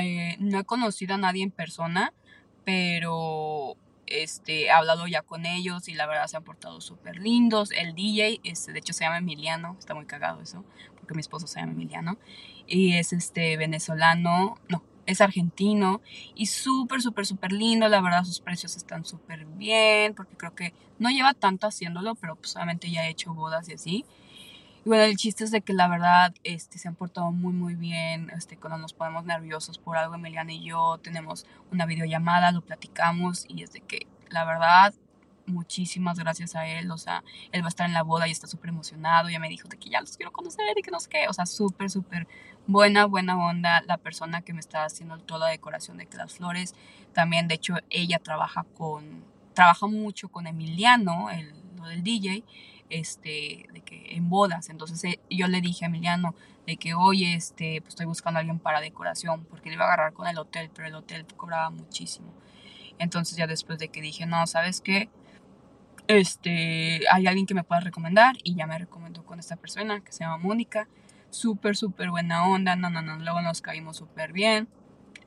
Eh, 0.00 0.36
no 0.40 0.58
he 0.58 0.64
conocido 0.64 1.14
a 1.14 1.18
nadie 1.18 1.42
en 1.42 1.50
persona, 1.50 2.12
pero 2.64 3.76
este, 4.06 4.64
he 4.64 4.70
hablado 4.70 5.06
ya 5.06 5.22
con 5.22 5.46
ellos 5.46 5.88
y 5.88 5.94
la 5.94 6.06
verdad 6.06 6.26
se 6.26 6.36
han 6.36 6.44
portado 6.44 6.80
súper 6.80 7.16
lindos. 7.16 7.70
El 7.72 7.94
DJ, 7.94 8.40
este, 8.44 8.72
de 8.72 8.78
hecho 8.78 8.92
se 8.92 9.04
llama 9.04 9.18
Emiliano, 9.18 9.76
está 9.78 9.94
muy 9.94 10.06
cagado 10.06 10.40
eso, 10.40 10.64
porque 10.96 11.14
mi 11.14 11.20
esposo 11.20 11.46
se 11.46 11.60
llama 11.60 11.72
Emiliano, 11.72 12.18
y 12.66 12.94
es 12.94 13.12
este 13.12 13.56
venezolano, 13.56 14.58
no, 14.68 14.82
es 15.06 15.20
argentino 15.20 16.00
y 16.34 16.46
súper, 16.46 17.00
súper, 17.00 17.26
súper 17.26 17.52
lindo. 17.52 17.88
La 17.88 18.00
verdad, 18.00 18.24
sus 18.24 18.40
precios 18.40 18.76
están 18.76 19.04
súper 19.04 19.46
bien, 19.46 20.14
porque 20.14 20.36
creo 20.36 20.54
que 20.54 20.74
no 20.98 21.10
lleva 21.10 21.34
tanto 21.34 21.66
haciéndolo, 21.66 22.14
pero 22.16 22.36
pues 22.36 22.54
obviamente 22.56 22.90
ya 22.90 23.06
he 23.06 23.10
hecho 23.10 23.34
bodas 23.34 23.68
y 23.68 23.74
así. 23.74 24.04
Y 24.84 24.88
bueno, 24.88 25.04
el 25.04 25.16
chiste 25.16 25.44
es 25.44 25.50
de 25.50 25.62
que 25.62 25.72
la 25.72 25.88
verdad 25.88 26.34
este, 26.44 26.78
se 26.78 26.88
han 26.88 26.94
portado 26.94 27.32
muy, 27.32 27.52
muy 27.52 27.74
bien. 27.74 28.30
Este, 28.36 28.56
cuando 28.56 28.78
nos 28.78 28.92
ponemos 28.92 29.24
nerviosos 29.24 29.78
por 29.78 29.96
algo, 29.96 30.14
Emiliana 30.14 30.52
y 30.52 30.64
yo 30.64 30.98
tenemos 31.02 31.46
una 31.72 31.86
videollamada, 31.86 32.52
lo 32.52 32.60
platicamos 32.60 33.46
y 33.48 33.62
es 33.62 33.72
de 33.72 33.80
que 33.80 34.06
la 34.30 34.44
verdad, 34.44 34.94
muchísimas 35.46 36.18
gracias 36.18 36.54
a 36.56 36.66
él. 36.66 36.90
O 36.90 36.98
sea, 36.98 37.24
él 37.52 37.62
va 37.62 37.66
a 37.66 37.68
estar 37.68 37.86
en 37.86 37.94
la 37.94 38.02
boda 38.02 38.28
y 38.28 38.32
está 38.32 38.46
súper 38.46 38.70
emocionado. 38.70 39.28
Ya 39.28 39.38
me 39.38 39.48
dijo 39.48 39.68
de 39.68 39.76
que 39.76 39.90
ya 39.90 40.00
los 40.00 40.16
quiero 40.16 40.32
conocer 40.32 40.64
y 40.76 40.82
que 40.82 40.90
no 40.90 41.00
sé 41.00 41.08
qué. 41.08 41.28
O 41.28 41.32
sea, 41.32 41.46
súper, 41.46 41.90
súper 41.90 42.26
buena, 42.66 43.06
buena 43.06 43.36
onda. 43.38 43.82
La 43.86 43.98
persona 43.98 44.42
que 44.42 44.52
me 44.52 44.60
está 44.60 44.84
haciendo 44.84 45.18
toda 45.18 45.46
la 45.46 45.52
decoración 45.52 45.98
de 45.98 46.08
las 46.16 46.34
flores. 46.34 46.74
También, 47.12 47.48
de 47.48 47.54
hecho, 47.54 47.74
ella 47.90 48.18
trabaja 48.18 48.64
con, 48.76 49.24
trabaja 49.54 49.86
mucho 49.86 50.28
con 50.28 50.46
Emiliano, 50.46 51.30
el, 51.30 51.52
lo 51.76 51.86
del 51.86 52.02
DJ 52.02 52.44
este, 52.90 53.66
de 53.72 53.80
que 53.84 54.14
en 54.16 54.28
bodas. 54.28 54.68
Entonces 54.68 55.02
eh, 55.04 55.20
yo 55.30 55.48
le 55.48 55.60
dije 55.60 55.84
a 55.84 55.88
Emiliano 55.88 56.34
de 56.66 56.76
que, 56.76 56.94
oye, 56.94 57.34
este, 57.34 57.80
pues 57.80 57.90
estoy 57.90 58.06
buscando 58.06 58.38
a 58.38 58.40
alguien 58.40 58.58
para 58.58 58.80
decoración, 58.80 59.44
porque 59.44 59.68
le 59.68 59.76
iba 59.76 59.84
a 59.84 59.88
agarrar 59.88 60.12
con 60.12 60.26
el 60.26 60.38
hotel, 60.38 60.70
pero 60.74 60.88
el 60.88 60.94
hotel 60.94 61.26
cobraba 61.36 61.70
muchísimo. 61.70 62.32
Entonces 62.98 63.36
ya 63.36 63.46
después 63.46 63.78
de 63.78 63.88
que 63.88 64.00
dije, 64.00 64.26
no, 64.26 64.46
¿sabes 64.46 64.80
qué? 64.80 65.08
Este, 66.08 67.00
hay 67.10 67.26
alguien 67.26 67.46
que 67.46 67.54
me 67.54 67.64
pueda 67.64 67.80
recomendar 67.80 68.36
y 68.42 68.54
ya 68.54 68.66
me 68.66 68.78
recomendó 68.78 69.24
con 69.24 69.38
esta 69.38 69.56
persona 69.56 70.00
que 70.00 70.12
se 70.12 70.24
llama 70.24 70.38
Mónica. 70.38 70.88
Súper, 71.36 71.76
súper 71.76 72.10
buena 72.10 72.48
onda, 72.48 72.76
no, 72.76 72.88
no, 72.88 73.02
no, 73.02 73.18
luego 73.18 73.42
nos 73.42 73.60
caímos 73.60 73.98
súper 73.98 74.32
bien. 74.32 74.68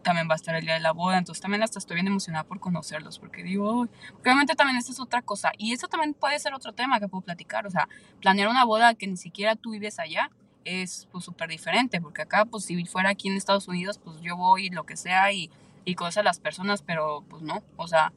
También 0.01 0.27
va 0.27 0.33
a 0.33 0.37
estar 0.37 0.55
el 0.55 0.65
día 0.65 0.73
de 0.73 0.79
la 0.79 0.91
boda, 0.91 1.19
entonces 1.19 1.39
también 1.39 1.61
hasta 1.61 1.77
estoy 1.77 1.95
bien 1.95 2.07
emocionada 2.07 2.45
por 2.45 2.59
conocerlos, 2.59 3.19
porque 3.19 3.43
digo, 3.43 3.87
obviamente 4.19 4.55
también 4.55 4.77
esta 4.77 4.91
es 4.91 4.99
otra 4.99 5.21
cosa, 5.21 5.51
y 5.59 5.71
eso 5.71 5.87
también 5.87 6.15
puede 6.15 6.39
ser 6.39 6.55
otro 6.55 6.73
tema 6.73 6.99
que 6.99 7.07
puedo 7.07 7.21
platicar, 7.21 7.67
o 7.67 7.69
sea, 7.69 7.87
planear 8.21 8.47
una 8.47 8.65
boda 8.65 8.95
que 8.95 9.05
ni 9.05 9.17
siquiera 9.17 9.55
tú 9.55 9.69
vives 9.69 9.99
allá 9.99 10.31
es 10.65 11.07
pues 11.11 11.25
súper 11.25 11.47
diferente, 11.47 12.01
porque 12.01 12.23
acá 12.23 12.45
pues 12.45 12.65
si 12.65 12.83
fuera 12.85 13.09
aquí 13.09 13.27
en 13.27 13.35
Estados 13.35 13.67
Unidos, 13.67 13.99
pues 13.99 14.19
yo 14.21 14.35
voy 14.35 14.71
lo 14.71 14.85
que 14.87 14.97
sea 14.97 15.31
y, 15.31 15.51
y 15.85 15.95
a 16.01 16.23
las 16.23 16.39
personas, 16.39 16.81
pero 16.81 17.23
pues 17.29 17.43
no, 17.43 17.61
o 17.75 17.87
sea, 17.87 18.13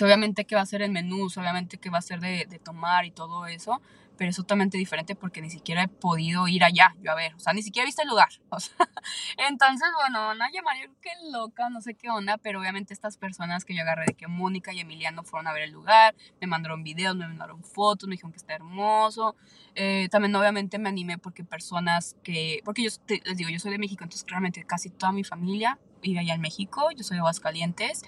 obviamente 0.00 0.44
que 0.44 0.54
va 0.54 0.60
a 0.60 0.66
ser 0.66 0.82
el 0.82 0.92
menú, 0.92 1.26
obviamente 1.26 1.78
que 1.78 1.90
va 1.90 1.98
a 1.98 2.02
ser 2.02 2.20
de 2.20 2.60
tomar 2.62 3.04
y 3.04 3.10
todo 3.10 3.46
eso, 3.46 3.80
pero 4.18 4.30
es 4.30 4.36
totalmente 4.36 4.76
diferente 4.76 5.14
porque 5.14 5.40
ni 5.40 5.48
siquiera 5.48 5.84
he 5.84 5.88
podido 5.88 6.48
ir 6.48 6.64
allá, 6.64 6.94
yo 7.00 7.12
a 7.12 7.14
ver, 7.14 7.34
o 7.34 7.38
sea, 7.38 7.52
ni 7.52 7.62
siquiera 7.62 7.84
he 7.84 7.86
visto 7.86 8.02
el 8.02 8.08
lugar, 8.08 8.28
entonces, 9.38 9.88
bueno, 9.96 10.26
van 10.26 10.42
a 10.42 10.50
llamar, 10.50 10.76
qué 11.00 11.10
loca, 11.30 11.70
no 11.70 11.80
sé 11.80 11.94
qué 11.94 12.10
onda, 12.10 12.36
pero 12.36 12.60
obviamente 12.60 12.92
estas 12.92 13.16
personas 13.16 13.64
que 13.64 13.74
yo 13.74 13.82
agarré 13.82 14.06
de 14.06 14.14
que 14.14 14.26
Mónica 14.26 14.72
y 14.72 14.80
Emiliano 14.80 15.22
fueron 15.22 15.46
a 15.46 15.52
ver 15.52 15.62
el 15.62 15.70
lugar, 15.70 16.14
me 16.40 16.48
mandaron 16.48 16.82
videos, 16.82 17.16
me 17.16 17.26
mandaron 17.26 17.62
fotos, 17.62 18.08
me 18.08 18.14
dijeron 18.14 18.32
que 18.32 18.38
está 18.38 18.54
hermoso, 18.54 19.36
eh, 19.74 20.08
también 20.10 20.34
obviamente 20.34 20.78
me 20.78 20.88
animé 20.88 21.18
porque 21.18 21.44
personas 21.44 22.16
que, 22.24 22.60
porque 22.64 22.82
yo 22.82 22.90
les 23.24 23.36
digo, 23.36 23.48
yo 23.48 23.58
soy 23.60 23.70
de 23.70 23.78
México, 23.78 24.02
entonces 24.02 24.24
claramente 24.24 24.64
casi 24.64 24.90
toda 24.90 25.12
mi 25.12 25.22
familia 25.24 25.78
vive 26.02 26.20
allá 26.20 26.34
en 26.34 26.40
México, 26.40 26.90
yo 26.96 27.02
soy 27.04 27.16
de 27.16 27.20
Aguascalientes, 27.20 28.02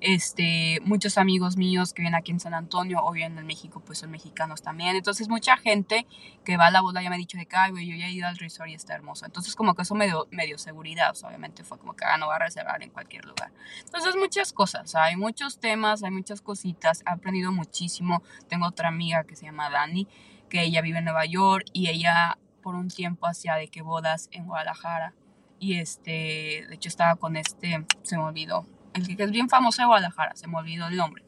este, 0.00 0.80
muchos 0.84 1.18
amigos 1.18 1.56
míos 1.56 1.92
que 1.92 2.02
viven 2.02 2.14
aquí 2.14 2.32
en 2.32 2.40
San 2.40 2.54
Antonio 2.54 3.00
o 3.02 3.12
viven 3.12 3.38
en 3.38 3.46
México, 3.46 3.82
pues 3.84 3.98
son 3.98 4.10
mexicanos 4.10 4.62
también, 4.62 4.96
entonces 4.96 5.28
mucha 5.28 5.56
gente 5.56 6.06
que 6.44 6.56
va 6.56 6.66
a 6.66 6.70
la 6.70 6.80
boda 6.80 7.02
ya 7.02 7.08
me 7.08 7.16
ha 7.16 7.18
dicho 7.18 7.38
de 7.38 7.46
que, 7.46 7.56
güey, 7.70 7.86
yo 7.86 7.96
ya 7.96 8.06
he 8.06 8.12
ido 8.12 8.26
al 8.26 8.36
resort 8.36 8.68
y 8.68 8.74
está 8.74 8.94
hermoso, 8.94 9.26
entonces 9.26 9.56
como 9.56 9.74
que 9.74 9.82
eso 9.82 9.94
me 9.94 10.06
dio, 10.06 10.26
medio 10.30 10.58
seguridad, 10.58 11.14
obviamente 11.24 11.64
fue 11.64 11.78
como 11.78 11.94
que, 11.94 12.04
ah, 12.04 12.16
no 12.18 12.28
va 12.28 12.36
a 12.36 12.40
reservar 12.40 12.82
en 12.82 12.90
cualquier 12.90 13.24
lugar. 13.24 13.50
Entonces 13.84 14.16
muchas 14.16 14.52
cosas, 14.52 14.94
hay 14.94 15.16
muchos 15.16 15.58
temas, 15.58 16.02
hay 16.02 16.10
muchas 16.10 16.40
cositas, 16.40 17.02
he 17.06 17.10
aprendido 17.10 17.52
muchísimo, 17.52 18.22
tengo 18.48 18.66
otra 18.66 18.88
amiga 18.88 19.24
que 19.24 19.36
se 19.36 19.46
llama 19.46 19.70
Dani, 19.70 20.06
que 20.48 20.62
ella 20.62 20.80
vive 20.82 20.98
en 20.98 21.04
Nueva 21.04 21.24
York 21.24 21.66
y 21.72 21.88
ella 21.88 22.38
por 22.62 22.74
un 22.74 22.88
tiempo 22.88 23.26
hacía 23.26 23.54
de 23.54 23.68
que 23.68 23.82
bodas 23.82 24.28
en 24.32 24.46
Guadalajara 24.46 25.14
y 25.58 25.74
este, 25.74 26.66
de 26.68 26.74
hecho 26.74 26.88
estaba 26.88 27.16
con 27.16 27.36
este, 27.36 27.84
se 28.02 28.16
me 28.16 28.24
olvidó, 28.24 28.66
el 28.94 29.16
que 29.16 29.22
es 29.22 29.30
bien 29.30 29.48
famoso 29.48 29.82
de 29.82 29.86
Guadalajara, 29.86 30.36
se 30.36 30.46
me 30.46 30.56
olvidó 30.56 30.88
el 30.88 30.96
nombre. 30.96 31.22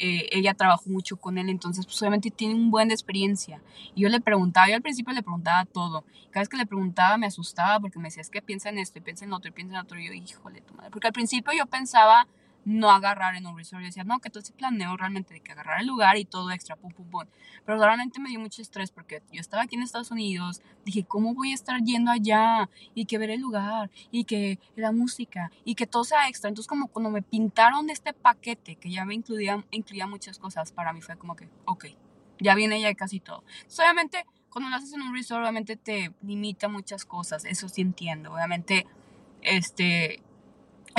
Eh, 0.00 0.28
ella 0.30 0.54
trabajó 0.54 0.88
mucho 0.90 1.16
con 1.16 1.38
él, 1.38 1.48
entonces 1.48 1.84
pues 1.84 2.00
obviamente 2.02 2.30
tiene 2.30 2.54
un 2.54 2.70
buen 2.70 2.88
de 2.88 2.94
experiencia. 2.94 3.60
Y 3.96 4.02
yo 4.02 4.08
le 4.08 4.20
preguntaba, 4.20 4.68
yo 4.68 4.76
al 4.76 4.82
principio 4.82 5.12
le 5.12 5.22
preguntaba 5.22 5.64
todo. 5.64 6.04
Cada 6.30 6.42
vez 6.42 6.48
que 6.48 6.56
le 6.56 6.66
preguntaba 6.66 7.18
me 7.18 7.26
asustaba 7.26 7.80
porque 7.80 7.98
me 7.98 8.04
decía, 8.04 8.20
es 8.20 8.30
que 8.30 8.40
piensa 8.40 8.68
en 8.68 8.78
esto 8.78 8.98
y 8.98 9.02
piensa 9.02 9.24
en 9.24 9.32
otro 9.32 9.48
y 9.48 9.52
piensa 9.52 9.74
en 9.74 9.80
otro. 9.80 9.98
Y 9.98 10.06
yo, 10.06 10.12
híjole, 10.12 10.60
tu 10.60 10.74
madre. 10.74 10.90
Porque 10.90 11.08
al 11.08 11.12
principio 11.12 11.52
yo 11.52 11.66
pensaba 11.66 12.28
no 12.68 12.90
agarrar 12.90 13.34
en 13.34 13.46
un 13.46 13.56
resort. 13.56 13.80
Yo 13.80 13.86
decía, 13.86 14.04
no, 14.04 14.20
que 14.20 14.30
ese 14.32 14.52
planeo 14.52 14.94
realmente 14.96 15.32
de 15.32 15.40
que 15.40 15.52
agarrar 15.52 15.80
el 15.80 15.86
lugar 15.86 16.18
y 16.18 16.26
todo 16.26 16.50
extra, 16.50 16.76
pum, 16.76 16.92
pum, 16.92 17.08
pum. 17.08 17.24
Pero 17.64 17.78
realmente 17.78 18.20
me 18.20 18.28
dio 18.28 18.38
mucho 18.38 18.60
estrés 18.60 18.90
porque 18.90 19.22
yo 19.32 19.40
estaba 19.40 19.62
aquí 19.62 19.76
en 19.76 19.82
Estados 19.82 20.10
Unidos, 20.10 20.60
dije, 20.84 21.04
¿cómo 21.04 21.34
voy 21.34 21.52
a 21.52 21.54
estar 21.54 21.80
yendo 21.82 22.10
allá? 22.10 22.68
Y 22.94 23.06
que 23.06 23.16
ver 23.16 23.30
el 23.30 23.40
lugar, 23.40 23.90
y 24.10 24.24
que 24.24 24.58
la 24.76 24.92
música, 24.92 25.50
y 25.64 25.74
que 25.76 25.86
todo 25.86 26.04
sea 26.04 26.28
extra. 26.28 26.48
Entonces, 26.48 26.68
como 26.68 26.88
cuando 26.88 27.10
me 27.10 27.22
pintaron 27.22 27.88
este 27.88 28.12
paquete, 28.12 28.76
que 28.76 28.90
ya 28.90 29.06
me 29.06 29.14
incluía, 29.14 29.64
incluía 29.70 30.06
muchas 30.06 30.38
cosas, 30.38 30.70
para 30.70 30.92
mí 30.92 31.00
fue 31.00 31.16
como 31.16 31.36
que, 31.36 31.48
ok, 31.64 31.86
ya 32.38 32.54
viene 32.54 32.80
ya 32.80 32.94
casi 32.94 33.18
todo. 33.18 33.44
obviamente, 33.78 34.26
cuando 34.50 34.68
lo 34.68 34.76
haces 34.76 34.92
en 34.92 35.02
un 35.02 35.14
resort, 35.14 35.40
obviamente 35.40 35.76
te 35.76 36.12
limita 36.22 36.68
muchas 36.68 37.06
cosas, 37.06 37.44
eso 37.46 37.68
sí 37.68 37.80
entiendo. 37.80 38.32
Obviamente, 38.32 38.86
este, 39.40 40.22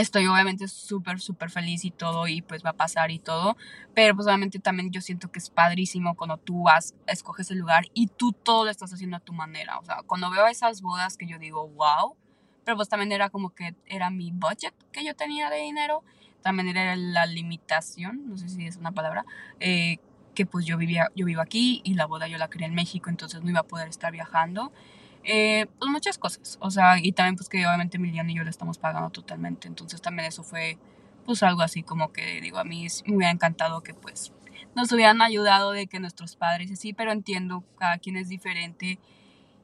estoy 0.01 0.25
obviamente 0.27 0.67
súper, 0.67 1.19
súper 1.19 1.49
feliz 1.49 1.85
y 1.85 1.91
todo, 1.91 2.27
y 2.27 2.41
pues 2.41 2.63
va 2.65 2.71
a 2.71 2.73
pasar 2.73 3.11
y 3.11 3.19
todo, 3.19 3.57
pero 3.93 4.15
pues 4.15 4.27
obviamente 4.27 4.59
también 4.59 4.91
yo 4.91 5.01
siento 5.01 5.31
que 5.31 5.39
es 5.39 5.49
padrísimo 5.49 6.15
cuando 6.15 6.37
tú 6.37 6.63
vas, 6.63 6.95
escoges 7.07 7.51
el 7.51 7.59
lugar 7.59 7.85
y 7.93 8.07
tú 8.07 8.31
todo 8.31 8.65
lo 8.65 8.71
estás 8.71 8.93
haciendo 8.93 9.17
a 9.17 9.19
tu 9.19 9.33
manera, 9.33 9.79
o 9.79 9.83
sea, 9.83 10.03
cuando 10.05 10.29
veo 10.29 10.47
esas 10.47 10.81
bodas 10.81 11.17
que 11.17 11.27
yo 11.27 11.37
digo, 11.37 11.67
wow, 11.69 12.15
pero 12.63 12.77
pues 12.77 12.89
también 12.89 13.11
era 13.11 13.29
como 13.29 13.49
que 13.51 13.75
era 13.85 14.09
mi 14.09 14.31
budget 14.31 14.73
que 14.91 15.03
yo 15.03 15.15
tenía 15.15 15.49
de 15.49 15.57
dinero, 15.57 16.03
también 16.41 16.69
era 16.69 16.95
la 16.95 17.25
limitación, 17.25 18.27
no 18.27 18.37
sé 18.37 18.47
si 18.49 18.65
es 18.65 18.77
una 18.77 18.91
palabra, 18.91 19.25
eh, 19.59 19.97
que 20.35 20.45
pues 20.45 20.65
yo 20.65 20.77
vivía, 20.77 21.11
yo 21.15 21.25
vivo 21.25 21.41
aquí 21.41 21.81
y 21.83 21.95
la 21.95 22.05
boda 22.05 22.27
yo 22.27 22.37
la 22.37 22.49
quería 22.49 22.67
en 22.67 22.75
México, 22.75 23.09
entonces 23.09 23.43
no 23.43 23.49
iba 23.49 23.59
a 23.61 23.67
poder 23.67 23.89
estar 23.89 24.11
viajando. 24.11 24.71
Eh, 25.23 25.67
pues 25.77 25.91
muchas 25.91 26.17
cosas, 26.17 26.57
o 26.61 26.71
sea, 26.71 26.97
y 26.97 27.11
también 27.11 27.35
pues 27.35 27.49
que 27.49 27.65
obviamente 27.67 27.97
Emiliano 27.97 28.31
y 28.31 28.35
yo 28.35 28.43
le 28.43 28.49
estamos 28.49 28.77
pagando 28.77 29.09
totalmente, 29.09 29.67
entonces 29.67 30.01
también 30.01 30.27
eso 30.27 30.43
fue 30.43 30.77
pues 31.25 31.43
algo 31.43 31.61
así 31.61 31.83
como 31.83 32.13
que 32.13 32.39
digo, 32.41 32.57
a 32.57 32.63
mí 32.63 32.87
me 33.05 33.15
hubiera 33.17 33.31
encantado 33.31 33.81
que 33.81 33.93
pues 33.93 34.31
nos 34.75 34.91
hubieran 34.93 35.21
ayudado 35.21 35.71
de 35.71 35.87
que 35.87 35.99
nuestros 35.99 36.35
padres 36.37 36.79
sí, 36.79 36.93
pero 36.93 37.11
entiendo, 37.11 37.63
cada 37.77 37.97
quien 37.97 38.15
es 38.15 38.29
diferente 38.29 38.97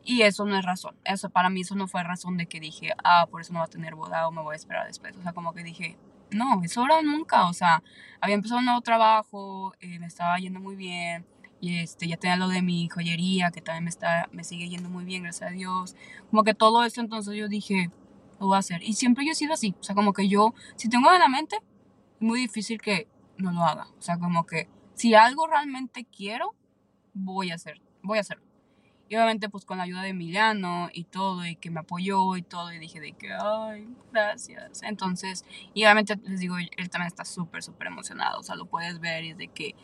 y 0.03 0.23
eso 0.23 0.45
no 0.45 0.57
es 0.57 0.65
razón, 0.65 0.95
eso 1.05 1.29
para 1.29 1.49
mí 1.49 1.61
eso 1.61 1.75
no 1.75 1.87
fue 1.87 2.03
razón 2.03 2.37
de 2.37 2.47
que 2.47 2.59
dije, 2.59 2.91
ah, 3.03 3.25
por 3.31 3.41
eso 3.41 3.53
no 3.53 3.59
va 3.59 3.65
a 3.65 3.69
tener 3.69 3.95
boda 3.95 4.27
o 4.27 4.31
me 4.31 4.41
voy 4.41 4.53
a 4.53 4.57
esperar 4.57 4.85
después, 4.85 5.15
o 5.15 5.23
sea, 5.23 5.31
como 5.31 5.53
que 5.53 5.63
dije, 5.63 5.97
no, 6.31 6.61
eso 6.63 6.81
ahora 6.81 7.01
nunca, 7.01 7.47
o 7.47 7.53
sea, 7.53 7.81
había 8.19 8.35
empezado 8.35 8.59
un 8.59 8.65
nuevo 8.65 8.81
trabajo, 8.81 9.73
eh, 9.79 9.99
me 9.99 10.07
estaba 10.07 10.37
yendo 10.37 10.59
muy 10.59 10.75
bien, 10.75 11.25
y 11.65 11.79
este, 11.79 12.07
ya 12.07 12.17
tenía 12.17 12.37
lo 12.37 12.47
de 12.47 12.61
mi 12.61 12.87
joyería, 12.89 13.49
que 13.49 13.59
también 13.59 13.85
me, 13.85 13.89
está, 13.89 14.29
me 14.31 14.43
sigue 14.43 14.69
yendo 14.69 14.87
muy 14.87 15.03
bien, 15.03 15.23
gracias 15.23 15.49
a 15.49 15.51
Dios. 15.51 15.95
Como 16.29 16.43
que 16.43 16.53
todo 16.53 16.83
esto, 16.83 17.01
entonces 17.01 17.35
yo 17.35 17.47
dije, 17.47 17.89
lo 18.39 18.45
voy 18.45 18.55
a 18.55 18.59
hacer. 18.59 18.83
Y 18.83 18.93
siempre 18.93 19.25
yo 19.25 19.31
he 19.31 19.35
sido 19.35 19.53
así. 19.53 19.73
O 19.79 19.83
sea, 19.83 19.95
como 19.95 20.13
que 20.13 20.27
yo, 20.27 20.53
si 20.75 20.89
tengo 20.89 21.11
en 21.11 21.19
la 21.19 21.27
mente, 21.27 21.55
es 21.55 22.21
muy 22.21 22.39
difícil 22.39 22.79
que 22.79 23.07
no 23.37 23.51
lo 23.51 23.61
haga. 23.61 23.87
O 23.97 24.01
sea, 24.01 24.19
como 24.19 24.45
que 24.45 24.69
si 24.93 25.15
algo 25.15 25.47
realmente 25.47 26.05
quiero, 26.05 26.53
voy 27.15 27.49
a 27.49 27.55
hacer, 27.55 27.81
voy 28.03 28.19
a 28.19 28.21
hacerlo. 28.21 28.45
Y 29.09 29.15
obviamente 29.15 29.49
pues 29.49 29.65
con 29.65 29.79
la 29.79 29.85
ayuda 29.85 30.03
de 30.03 30.09
Emiliano 30.09 30.89
y 30.93 31.05
todo, 31.05 31.47
y 31.47 31.55
que 31.55 31.71
me 31.71 31.79
apoyó 31.79 32.37
y 32.37 32.43
todo, 32.43 32.73
y 32.73 32.77
dije 32.77 32.99
de 32.99 33.13
que, 33.13 33.33
ay, 33.33 33.87
gracias. 34.11 34.83
Entonces, 34.83 35.45
y 35.73 35.83
obviamente 35.83 36.15
les 36.25 36.39
digo, 36.39 36.57
él 36.59 36.89
también 36.91 37.07
está 37.07 37.25
súper, 37.25 37.63
súper 37.63 37.87
emocionado, 37.87 38.39
o 38.39 38.43
sea, 38.43 38.55
lo 38.55 38.67
puedes 38.67 38.99
ver 38.99 39.23
y 39.23 39.31
es 39.31 39.37
de 39.37 39.47
que 39.47 39.75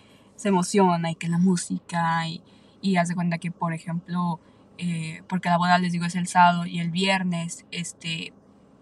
se 0.41 0.49
emociona 0.49 1.11
y 1.11 1.15
que 1.15 1.29
la 1.29 1.37
música 1.37 2.27
y, 2.27 2.41
y 2.81 2.95
hace 2.95 3.13
cuenta 3.13 3.37
que, 3.37 3.51
por 3.51 3.73
ejemplo, 3.73 4.39
eh, 4.79 5.21
porque 5.29 5.49
la 5.49 5.59
boda, 5.59 5.77
les 5.77 5.91
digo, 5.91 6.05
es 6.05 6.15
el 6.15 6.25
sábado 6.25 6.65
y 6.65 6.79
el 6.79 6.89
viernes, 6.89 7.67
este, 7.69 8.33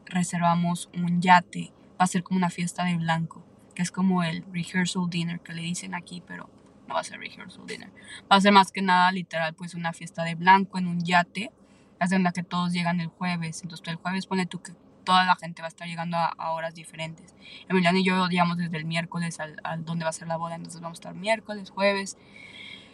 reservamos 0.06 0.90
un 0.94 1.22
yate, 1.22 1.74
va 2.00 2.06
a 2.06 2.08
ser 2.08 2.24
como 2.24 2.38
una 2.38 2.50
fiesta 2.50 2.86
de 2.86 2.96
blanco, 2.96 3.44
que 3.76 3.82
es 3.82 3.92
como 3.92 4.24
el 4.24 4.46
rehearsal 4.54 5.10
dinner 5.10 5.42
que 5.42 5.54
le 5.54 5.62
dicen 5.62 5.96
aquí, 5.96 6.24
pero 6.26 6.50
no 6.88 6.94
va 6.94 7.02
a 7.02 7.04
ser 7.04 7.20
rehearsal 7.20 7.68
dinner. 7.68 7.92
Va 8.32 8.38
a 8.38 8.42
ser 8.42 8.54
más 8.54 8.72
que 8.72 8.82
nada 8.82 9.12
literal, 9.12 9.54
pues 9.54 9.74
una 9.74 9.92
fiesta 9.92 10.24
de 10.24 10.36
blanco 10.36 10.78
en 10.78 10.88
un 10.88 11.04
yate, 11.04 11.52
hace 12.00 12.16
cuenta 12.16 12.32
que 12.32 12.44
todos 12.44 12.72
llegan 12.72 13.02
el 13.02 13.08
jueves, 13.08 13.64
entonces 13.64 13.86
el 13.90 13.98
jueves 13.98 14.28
pone 14.28 14.46
tú 14.46 14.62
que 14.62 14.72
toda 15.10 15.26
la 15.26 15.36
gente 15.36 15.64
va 15.64 15.66
a 15.66 15.70
estar 15.70 15.88
llegando 15.88 16.18
a, 16.18 16.52
horas 16.52 16.76
diferentes. 16.76 17.34
Emiliano 17.68 17.98
y 17.98 18.04
yo, 18.04 18.28
digamos, 18.28 18.58
desde 18.58 18.78
el 18.78 18.86
miércoles 18.86 19.40
al, 19.40 19.84
donde 19.84 20.04
va 20.04 20.12
a 20.12 20.14
ser 20.14 20.28
la 20.28 20.38
boda, 20.38 20.54
entonces 20.54 20.82
vamos 20.82 21.00
a 21.00 21.02
estar 21.02 21.16
miércoles, 21.16 21.72
jueves, 21.72 22.16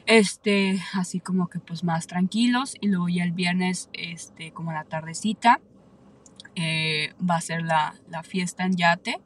este, 0.06 0.82
así 0.94 1.20
como 1.20 1.50
que 1.50 1.60
pues 1.60 1.84
más 1.84 2.08
tranquilos, 2.08 2.78
y 2.80 2.88
luego 2.88 3.10
ya 3.10 3.26
el 3.26 3.34
viernes, 3.34 3.90
este, 3.92 4.54
como 4.54 4.72
la 4.72 4.86
tardecita, 4.86 5.60
eh, 6.56 7.14
va 7.20 7.36
a 7.36 7.42
ser 7.42 7.64
la, 7.64 7.96
la 8.10 8.24
fiesta 8.24 8.64
en 8.64 8.78
yate. 8.78 9.20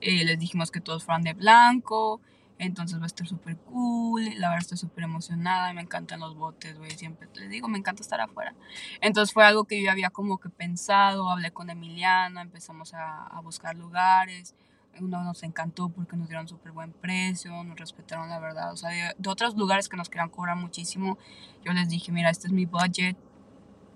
Eh, 0.00 0.24
les 0.24 0.38
dijimos 0.38 0.70
que 0.70 0.80
todos 0.80 1.02
fueran 1.02 1.22
de 1.22 1.34
blanco, 1.34 2.20
entonces 2.58 2.98
va 2.98 3.04
a 3.04 3.06
estar 3.06 3.26
súper 3.26 3.56
cool. 3.58 4.24
La 4.36 4.48
verdad 4.48 4.62
estoy 4.62 4.78
súper 4.78 5.04
emocionada. 5.04 5.72
Me 5.74 5.82
encantan 5.82 6.20
los 6.20 6.36
botes, 6.36 6.78
güey. 6.78 6.90
Siempre 6.92 7.28
les 7.34 7.50
digo, 7.50 7.68
me 7.68 7.78
encanta 7.78 8.02
estar 8.02 8.20
afuera. 8.20 8.54
Entonces 9.00 9.32
fue 9.32 9.44
algo 9.44 9.64
que 9.64 9.82
yo 9.82 9.90
había 9.90 10.10
como 10.10 10.38
que 10.38 10.48
pensado. 10.48 11.30
Hablé 11.30 11.50
con 11.50 11.68
Emiliana, 11.68 12.40
empezamos 12.40 12.94
a, 12.94 13.26
a 13.26 13.40
buscar 13.40 13.76
lugares. 13.76 14.54
Uno 14.98 15.22
nos 15.22 15.42
encantó 15.42 15.90
porque 15.90 16.16
nos 16.16 16.28
dieron 16.28 16.48
súper 16.48 16.72
buen 16.72 16.92
precio, 16.92 17.62
nos 17.64 17.78
respetaron 17.78 18.30
la 18.30 18.38
verdad. 18.38 18.72
O 18.72 18.76
sea, 18.78 18.88
de, 18.88 19.14
de, 19.18 19.28
otros 19.28 19.54
lugares 19.54 19.90
que 19.90 19.98
nos 19.98 20.08
querían 20.08 20.30
cobrar 20.30 20.56
muchísimo, 20.56 21.18
yo 21.62 21.74
les 21.74 21.90
dije, 21.90 22.12
mira, 22.12 22.30
este 22.30 22.46
es 22.46 22.52
mi 22.54 22.64
budget. 22.64 23.18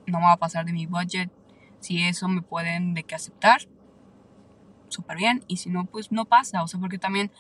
No 0.07 0.19
me 0.19 0.27
va 0.27 0.33
a 0.33 0.37
pasar 0.37 0.67
de 0.67 0.75
mi 0.75 0.85
budget. 0.85 1.31
Si 1.79 2.03
eso 2.03 2.29
me 2.29 2.43
pueden 2.43 2.93
de 2.93 3.05
que 3.05 3.15
aceptar, 3.15 3.63
súper 4.89 5.17
bien. 5.17 5.43
Y 5.47 5.57
si 5.57 5.71
no, 5.71 5.87
pues 5.87 6.13
no 6.13 6.27
pasa. 6.27 6.63
O 6.63 6.69
sea, 6.69 6.79
porque 6.79 6.99
también 6.99 7.31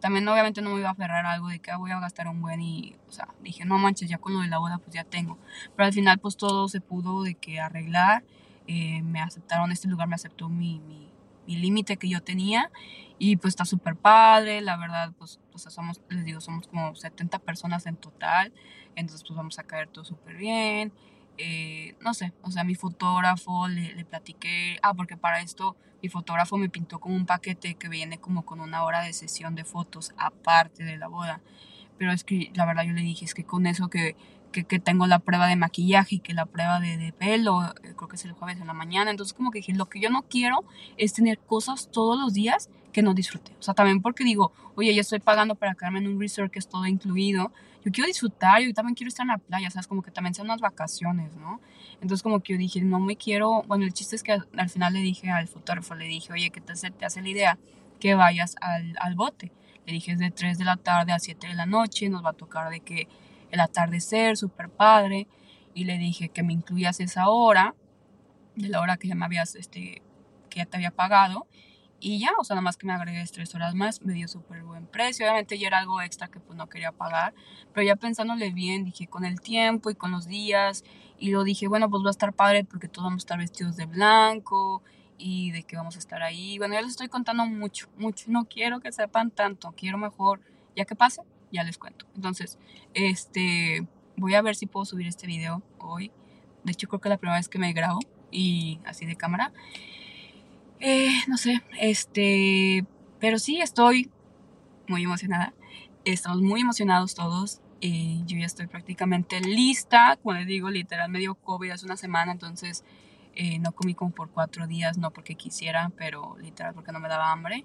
también 0.00 0.26
obviamente 0.28 0.62
no 0.62 0.70
me 0.70 0.80
iba 0.80 0.88
a 0.88 0.92
aferrar 0.92 1.26
a 1.26 1.32
algo 1.32 1.48
de 1.48 1.58
que 1.58 1.70
ah, 1.70 1.76
voy 1.76 1.90
a 1.90 2.00
gastar 2.00 2.28
un 2.28 2.40
buen 2.40 2.60
y, 2.60 2.94
o 3.08 3.12
sea, 3.12 3.28
dije, 3.42 3.64
no 3.64 3.78
manches, 3.78 4.08
ya 4.08 4.18
con 4.18 4.34
lo 4.34 4.40
de 4.40 4.48
la 4.48 4.58
boda 4.58 4.78
pues 4.78 4.94
ya 4.94 5.04
tengo. 5.04 5.38
Pero 5.76 5.86
al 5.86 5.92
final 5.92 6.18
pues 6.18 6.36
todo 6.36 6.68
se 6.68 6.80
pudo 6.80 7.22
de 7.22 7.34
que 7.34 7.60
arreglar, 7.60 8.24
eh, 8.66 9.02
me 9.02 9.20
aceptaron, 9.20 9.72
este 9.72 9.88
lugar 9.88 10.08
me 10.08 10.14
aceptó 10.14 10.48
mi, 10.48 10.80
mi, 10.80 11.08
mi 11.46 11.56
límite 11.56 11.96
que 11.96 12.08
yo 12.08 12.22
tenía 12.22 12.70
y 13.18 13.36
pues 13.36 13.52
está 13.52 13.64
súper 13.64 13.96
padre, 13.96 14.60
la 14.60 14.76
verdad 14.76 15.12
pues, 15.18 15.40
pues 15.50 15.64
somos, 15.64 16.00
les 16.08 16.24
digo, 16.24 16.40
somos 16.40 16.68
como 16.68 16.94
70 16.94 17.38
personas 17.40 17.86
en 17.86 17.96
total, 17.96 18.52
entonces 18.94 19.24
pues 19.26 19.36
vamos 19.36 19.58
a 19.58 19.64
caer 19.64 19.88
todo 19.88 20.04
súper 20.04 20.36
bien. 20.36 20.92
Eh, 21.38 21.94
no 22.00 22.14
sé, 22.14 22.32
o 22.42 22.50
sea, 22.50 22.64
mi 22.64 22.74
fotógrafo 22.74 23.68
le, 23.68 23.94
le, 23.94 24.04
platiqué, 24.04 24.78
ah, 24.82 24.92
porque 24.94 25.16
para 25.16 25.40
esto 25.40 25.76
mi 26.02 26.08
fotógrafo 26.08 26.56
me 26.58 26.68
pintó 26.68 27.00
como 27.00 27.14
un 27.14 27.26
paquete 27.26 27.74
que 27.74 27.88
viene 27.88 28.18
como 28.18 28.44
con 28.44 28.60
una 28.60 28.82
hora 28.84 29.02
de 29.02 29.12
sesión 29.12 29.54
de 29.54 29.64
fotos 29.64 30.12
aparte 30.16 30.84
de 30.84 30.96
la 30.96 31.08
boda. 31.08 31.40
Pero 31.96 32.12
es 32.12 32.22
que 32.24 32.50
la 32.54 32.64
verdad 32.64 32.84
yo 32.84 32.92
le 32.92 33.02
dije, 33.02 33.24
es 33.24 33.34
que 33.34 33.44
con 33.44 33.66
eso 33.66 33.88
que 33.88 34.16
que, 34.52 34.64
que, 34.64 34.78
tengo 34.78 35.06
la 35.06 35.18
prueba 35.18 35.46
de 35.46 35.56
maquillaje 35.56 36.16
y 36.16 36.18
que 36.20 36.34
la 36.34 36.46
prueba 36.46 36.80
de, 36.80 36.96
de, 36.96 37.12
pelo, 37.12 37.62
eh, 37.64 37.94
creo 37.96 38.08
que 38.08 38.16
es 38.16 38.24
el 38.24 38.32
jueves 38.32 38.60
en 38.60 38.66
la 38.66 38.72
mañana. 38.72 39.10
Entonces 39.10 39.34
como 39.34 39.50
que 39.50 39.58
dije, 39.58 39.74
lo 39.74 39.88
que 39.88 40.00
yo 40.00 40.10
no 40.10 40.22
quiero 40.22 40.64
es 40.96 41.12
tener 41.12 41.38
cosas 41.38 41.90
todos 41.90 42.18
los 42.18 42.32
días 42.32 42.70
que 42.92 43.02
no 43.02 43.14
disfrute. 43.14 43.52
O 43.58 43.62
sea, 43.62 43.74
también 43.74 44.00
porque 44.00 44.24
digo, 44.24 44.52
oye, 44.74 44.94
ya 44.94 45.02
estoy 45.02 45.20
pagando 45.20 45.54
para 45.54 45.74
quedarme 45.74 46.00
en 46.00 46.08
un 46.08 46.20
resort 46.20 46.52
que 46.52 46.58
es 46.58 46.68
todo 46.68 46.86
incluido. 46.86 47.52
Yo 47.84 47.92
quiero 47.92 48.06
disfrutar, 48.06 48.60
yo 48.60 48.72
también 48.74 48.94
quiero 48.94 49.08
estar 49.08 49.24
en 49.24 49.28
la 49.28 49.38
playa, 49.38 49.70
¿sabes? 49.70 49.86
Como 49.86 50.02
que 50.02 50.10
también 50.10 50.34
sean 50.34 50.46
unas 50.46 50.60
vacaciones, 50.60 51.36
¿no? 51.36 51.60
Entonces 52.00 52.22
como 52.22 52.40
que 52.40 52.54
yo 52.54 52.58
dije, 52.58 52.80
no 52.82 53.00
me 53.00 53.16
quiero, 53.16 53.62
bueno, 53.66 53.84
el 53.84 53.92
chiste 53.92 54.16
es 54.16 54.22
que 54.22 54.32
al, 54.32 54.48
al 54.56 54.68
final 54.68 54.94
le 54.94 55.00
dije 55.00 55.30
al 55.30 55.48
fotógrafo, 55.48 55.94
le 55.94 56.06
dije, 56.06 56.32
oye, 56.32 56.50
¿qué 56.50 56.60
te 56.60 56.72
hace, 56.72 56.90
te 56.90 57.04
hace 57.04 57.22
la 57.22 57.28
idea? 57.28 57.58
Que 58.00 58.14
vayas 58.14 58.56
al, 58.60 58.96
al 59.00 59.14
bote. 59.14 59.52
Le 59.86 59.92
dije, 59.92 60.12
es 60.12 60.18
de 60.18 60.30
3 60.30 60.58
de 60.58 60.64
la 60.64 60.76
tarde 60.76 61.12
a 61.12 61.18
7 61.18 61.46
de 61.46 61.54
la 61.54 61.66
noche, 61.66 62.08
nos 62.08 62.24
va 62.24 62.30
a 62.30 62.34
tocar 62.34 62.68
de 62.70 62.80
que 62.80 63.08
el 63.50 63.60
atardecer, 63.60 64.36
súper 64.36 64.68
padre, 64.68 65.26
y 65.74 65.84
le 65.84 65.98
dije 65.98 66.28
que 66.28 66.42
me 66.42 66.52
incluyas 66.52 67.00
esa 67.00 67.28
hora, 67.28 67.74
de 68.54 68.68
la 68.68 68.80
hora 68.80 68.96
que 68.96 69.08
ya 69.08 69.14
me 69.14 69.24
habías, 69.24 69.54
este, 69.54 70.02
que 70.50 70.58
ya 70.58 70.66
te 70.66 70.76
había 70.76 70.90
pagado, 70.90 71.46
y 72.00 72.20
ya, 72.20 72.30
o 72.38 72.44
sea, 72.44 72.54
nada 72.54 72.62
más 72.62 72.76
que 72.76 72.86
me 72.86 72.92
agregues 72.92 73.32
tres 73.32 73.54
horas 73.54 73.74
más, 73.74 74.02
me 74.02 74.12
dio 74.12 74.28
súper 74.28 74.62
buen 74.62 74.86
precio, 74.86 75.26
obviamente 75.26 75.58
ya 75.58 75.66
era 75.66 75.78
algo 75.78 76.00
extra 76.00 76.28
que 76.28 76.38
pues 76.38 76.56
no 76.56 76.68
quería 76.68 76.92
pagar, 76.92 77.34
pero 77.72 77.84
ya 77.86 77.96
pensándole 77.96 78.52
bien, 78.52 78.84
dije 78.84 79.08
con 79.08 79.24
el 79.24 79.40
tiempo 79.40 79.90
y 79.90 79.94
con 79.94 80.12
los 80.12 80.26
días, 80.26 80.84
y 81.18 81.30
lo 81.30 81.42
dije, 81.42 81.66
bueno, 81.66 81.90
pues 81.90 82.04
va 82.04 82.08
a 82.08 82.10
estar 82.10 82.32
padre 82.32 82.64
porque 82.64 82.88
todos 82.88 83.04
vamos 83.04 83.22
a 83.22 83.24
estar 83.24 83.38
vestidos 83.38 83.76
de 83.76 83.86
blanco, 83.86 84.82
y 85.18 85.50
de 85.50 85.64
que 85.64 85.76
vamos 85.76 85.96
a 85.96 85.98
estar 85.98 86.22
ahí, 86.22 86.58
bueno, 86.58 86.74
ya 86.74 86.80
les 86.80 86.90
estoy 86.90 87.08
contando 87.08 87.44
mucho, 87.44 87.88
mucho, 87.98 88.26
no 88.28 88.44
quiero 88.44 88.80
que 88.80 88.92
sepan 88.92 89.30
tanto, 89.30 89.72
quiero 89.76 89.98
mejor, 89.98 90.40
ya 90.76 90.84
que 90.84 90.94
pase, 90.94 91.22
ya 91.52 91.64
les 91.64 91.78
cuento. 91.78 92.06
Entonces, 92.14 92.58
este, 92.94 93.86
voy 94.16 94.34
a 94.34 94.42
ver 94.42 94.56
si 94.56 94.66
puedo 94.66 94.84
subir 94.84 95.06
este 95.06 95.26
video 95.26 95.62
hoy. 95.78 96.10
De 96.64 96.72
hecho, 96.72 96.88
creo 96.88 97.00
que 97.00 97.08
es 97.08 97.10
la 97.10 97.18
primera 97.18 97.38
vez 97.38 97.48
que 97.48 97.58
me 97.58 97.72
grabo 97.72 98.00
y 98.30 98.80
así 98.84 99.06
de 99.06 99.16
cámara. 99.16 99.52
Eh, 100.80 101.10
no 101.26 101.36
sé, 101.36 101.62
este, 101.80 102.84
pero 103.18 103.38
sí 103.38 103.60
estoy 103.60 104.10
muy 104.86 105.02
emocionada. 105.04 105.54
Estamos 106.04 106.40
muy 106.40 106.60
emocionados 106.60 107.14
todos. 107.14 107.60
Eh, 107.80 108.20
yo 108.26 108.38
ya 108.38 108.46
estoy 108.46 108.66
prácticamente 108.66 109.40
lista. 109.40 110.18
Como 110.22 110.34
les 110.34 110.46
digo, 110.46 110.70
literal, 110.70 111.10
medio 111.10 111.34
COVID 111.34 111.70
hace 111.70 111.86
una 111.86 111.96
semana, 111.96 112.32
entonces 112.32 112.84
eh, 113.34 113.58
no 113.58 113.72
comí 113.72 113.94
como 113.94 114.10
por 114.10 114.30
cuatro 114.30 114.66
días, 114.66 114.98
no 114.98 115.12
porque 115.12 115.34
quisiera, 115.34 115.92
pero 115.96 116.36
literal 116.38 116.74
porque 116.74 116.92
no 116.92 117.00
me 117.00 117.08
daba 117.08 117.32
hambre. 117.32 117.64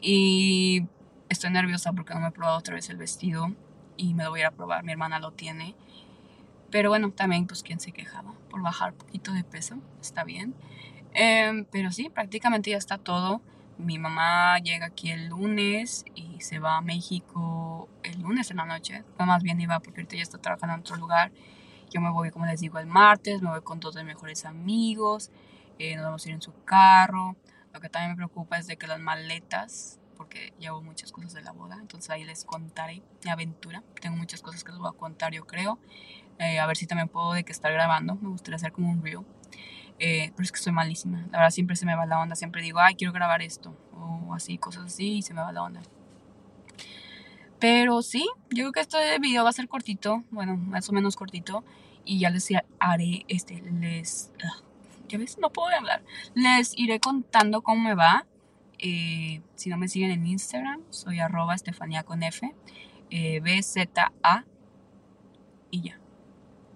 Y 0.00 0.86
Estoy 1.28 1.50
nerviosa 1.50 1.92
porque 1.92 2.14
no 2.14 2.20
me 2.20 2.28
he 2.28 2.32
probado 2.32 2.58
otra 2.58 2.74
vez 2.74 2.88
el 2.90 2.96
vestido 2.96 3.52
y 3.96 4.14
me 4.14 4.24
lo 4.24 4.30
voy 4.30 4.42
a 4.42 4.50
probar. 4.50 4.84
Mi 4.84 4.92
hermana 4.92 5.18
lo 5.18 5.32
tiene. 5.32 5.74
Pero 6.70 6.90
bueno, 6.90 7.10
también 7.10 7.46
pues 7.46 7.62
quien 7.62 7.80
se 7.80 7.92
quejaba 7.92 8.34
por 8.50 8.62
bajar 8.62 8.92
un 8.92 8.98
poquito 8.98 9.32
de 9.32 9.44
peso. 9.44 9.76
Está 10.00 10.24
bien. 10.24 10.54
Eh, 11.14 11.66
pero 11.70 11.92
sí, 11.92 12.10
prácticamente 12.10 12.70
ya 12.70 12.76
está 12.76 12.98
todo. 12.98 13.40
Mi 13.78 13.98
mamá 13.98 14.58
llega 14.58 14.86
aquí 14.86 15.10
el 15.10 15.28
lunes 15.28 16.04
y 16.14 16.40
se 16.40 16.58
va 16.58 16.76
a 16.76 16.80
México 16.80 17.88
el 18.02 18.20
lunes 18.20 18.50
en 18.50 18.58
la 18.58 18.66
noche. 18.66 19.04
No, 19.18 19.26
más 19.26 19.42
bien 19.42 19.60
iba 19.60 19.80
porque 19.80 20.00
ahorita 20.00 20.16
ya 20.16 20.22
está 20.22 20.38
trabajando 20.38 20.74
en 20.74 20.80
otro 20.80 20.96
lugar. 20.96 21.32
Yo 21.90 22.00
me 22.00 22.10
voy, 22.10 22.30
como 22.30 22.46
les 22.46 22.60
digo, 22.60 22.78
el 22.78 22.86
martes. 22.86 23.42
Me 23.42 23.50
voy 23.50 23.62
con 23.62 23.80
dos 23.80 23.94
de 23.94 24.04
mis 24.04 24.14
mejores 24.14 24.44
amigos. 24.44 25.30
Eh, 25.78 25.96
nos 25.96 26.04
vamos 26.04 26.24
a 26.24 26.28
ir 26.28 26.34
en 26.36 26.42
su 26.42 26.52
carro 26.64 27.36
Lo 27.72 27.80
que 27.80 27.88
también 27.88 28.12
me 28.12 28.16
preocupa 28.16 28.58
es 28.58 28.68
de 28.68 28.76
que 28.76 28.86
las 28.86 29.00
maletas, 29.00 29.98
porque 30.14 30.52
llevo 30.58 30.82
muchas 30.82 31.12
cosas 31.12 31.32
de 31.32 31.42
la 31.42 31.52
boda, 31.52 31.76
entonces 31.80 32.10
ahí 32.10 32.24
les 32.24 32.44
contaré 32.44 33.02
mi 33.24 33.30
aventura. 33.30 33.82
Tengo 34.00 34.16
muchas 34.16 34.42
cosas 34.42 34.64
que 34.64 34.72
les 34.72 34.80
voy 34.80 34.88
a 34.88 34.96
contar, 34.98 35.32
yo 35.32 35.46
creo. 35.46 35.78
Eh, 36.38 36.58
a 36.58 36.66
ver 36.66 36.76
si 36.76 36.86
también 36.86 37.08
puedo 37.08 37.32
de 37.32 37.44
que 37.44 37.52
estar 37.52 37.72
grabando. 37.72 38.16
Me 38.16 38.28
gustaría 38.28 38.56
hacer 38.56 38.72
como 38.72 38.90
un 38.90 39.02
reel. 39.02 39.20
Eh, 39.98 40.32
pero 40.32 40.42
es 40.42 40.52
que 40.52 40.58
soy 40.58 40.72
malísima. 40.72 41.22
La 41.30 41.38
verdad 41.38 41.50
siempre 41.50 41.76
se 41.76 41.86
me 41.86 41.94
va 41.94 42.06
la 42.06 42.20
onda. 42.20 42.34
Siempre 42.34 42.62
digo, 42.62 42.80
ay, 42.80 42.94
quiero 42.96 43.12
grabar 43.12 43.42
esto. 43.42 43.76
O 43.92 44.34
así, 44.34 44.58
cosas 44.58 44.86
así, 44.86 45.18
y 45.18 45.22
se 45.22 45.34
me 45.34 45.40
va 45.40 45.52
la 45.52 45.62
onda. 45.62 45.80
Pero 47.60 48.02
sí, 48.02 48.28
yo 48.50 48.64
creo 48.64 48.72
que 48.72 48.80
este 48.80 49.18
video 49.20 49.44
va 49.44 49.50
a 49.50 49.52
ser 49.52 49.68
cortito. 49.68 50.24
Bueno, 50.30 50.56
más 50.56 50.88
o 50.88 50.92
menos 50.92 51.16
cortito. 51.16 51.64
Y 52.04 52.18
ya 52.18 52.30
les 52.30 52.48
haré, 52.78 53.24
este, 53.28 53.62
les... 53.62 54.30
Ah, 54.44 54.62
ya 55.08 55.18
ves, 55.18 55.38
no 55.38 55.50
puedo 55.50 55.74
hablar. 55.74 56.02
Les 56.34 56.76
iré 56.76 57.00
contando 57.00 57.62
cómo 57.62 57.82
me 57.82 57.94
va. 57.94 58.26
Eh, 58.78 59.42
si 59.54 59.70
no 59.70 59.76
me 59.76 59.88
siguen 59.88 60.10
en 60.10 60.26
Instagram, 60.26 60.82
soy 60.90 61.20
arroba 61.20 61.54
Estefanía 61.54 62.02
con 62.02 62.22
F. 62.22 62.54
Eh, 63.10 63.40
BZA 63.40 64.44
y 65.70 65.82
ya. 65.82 66.00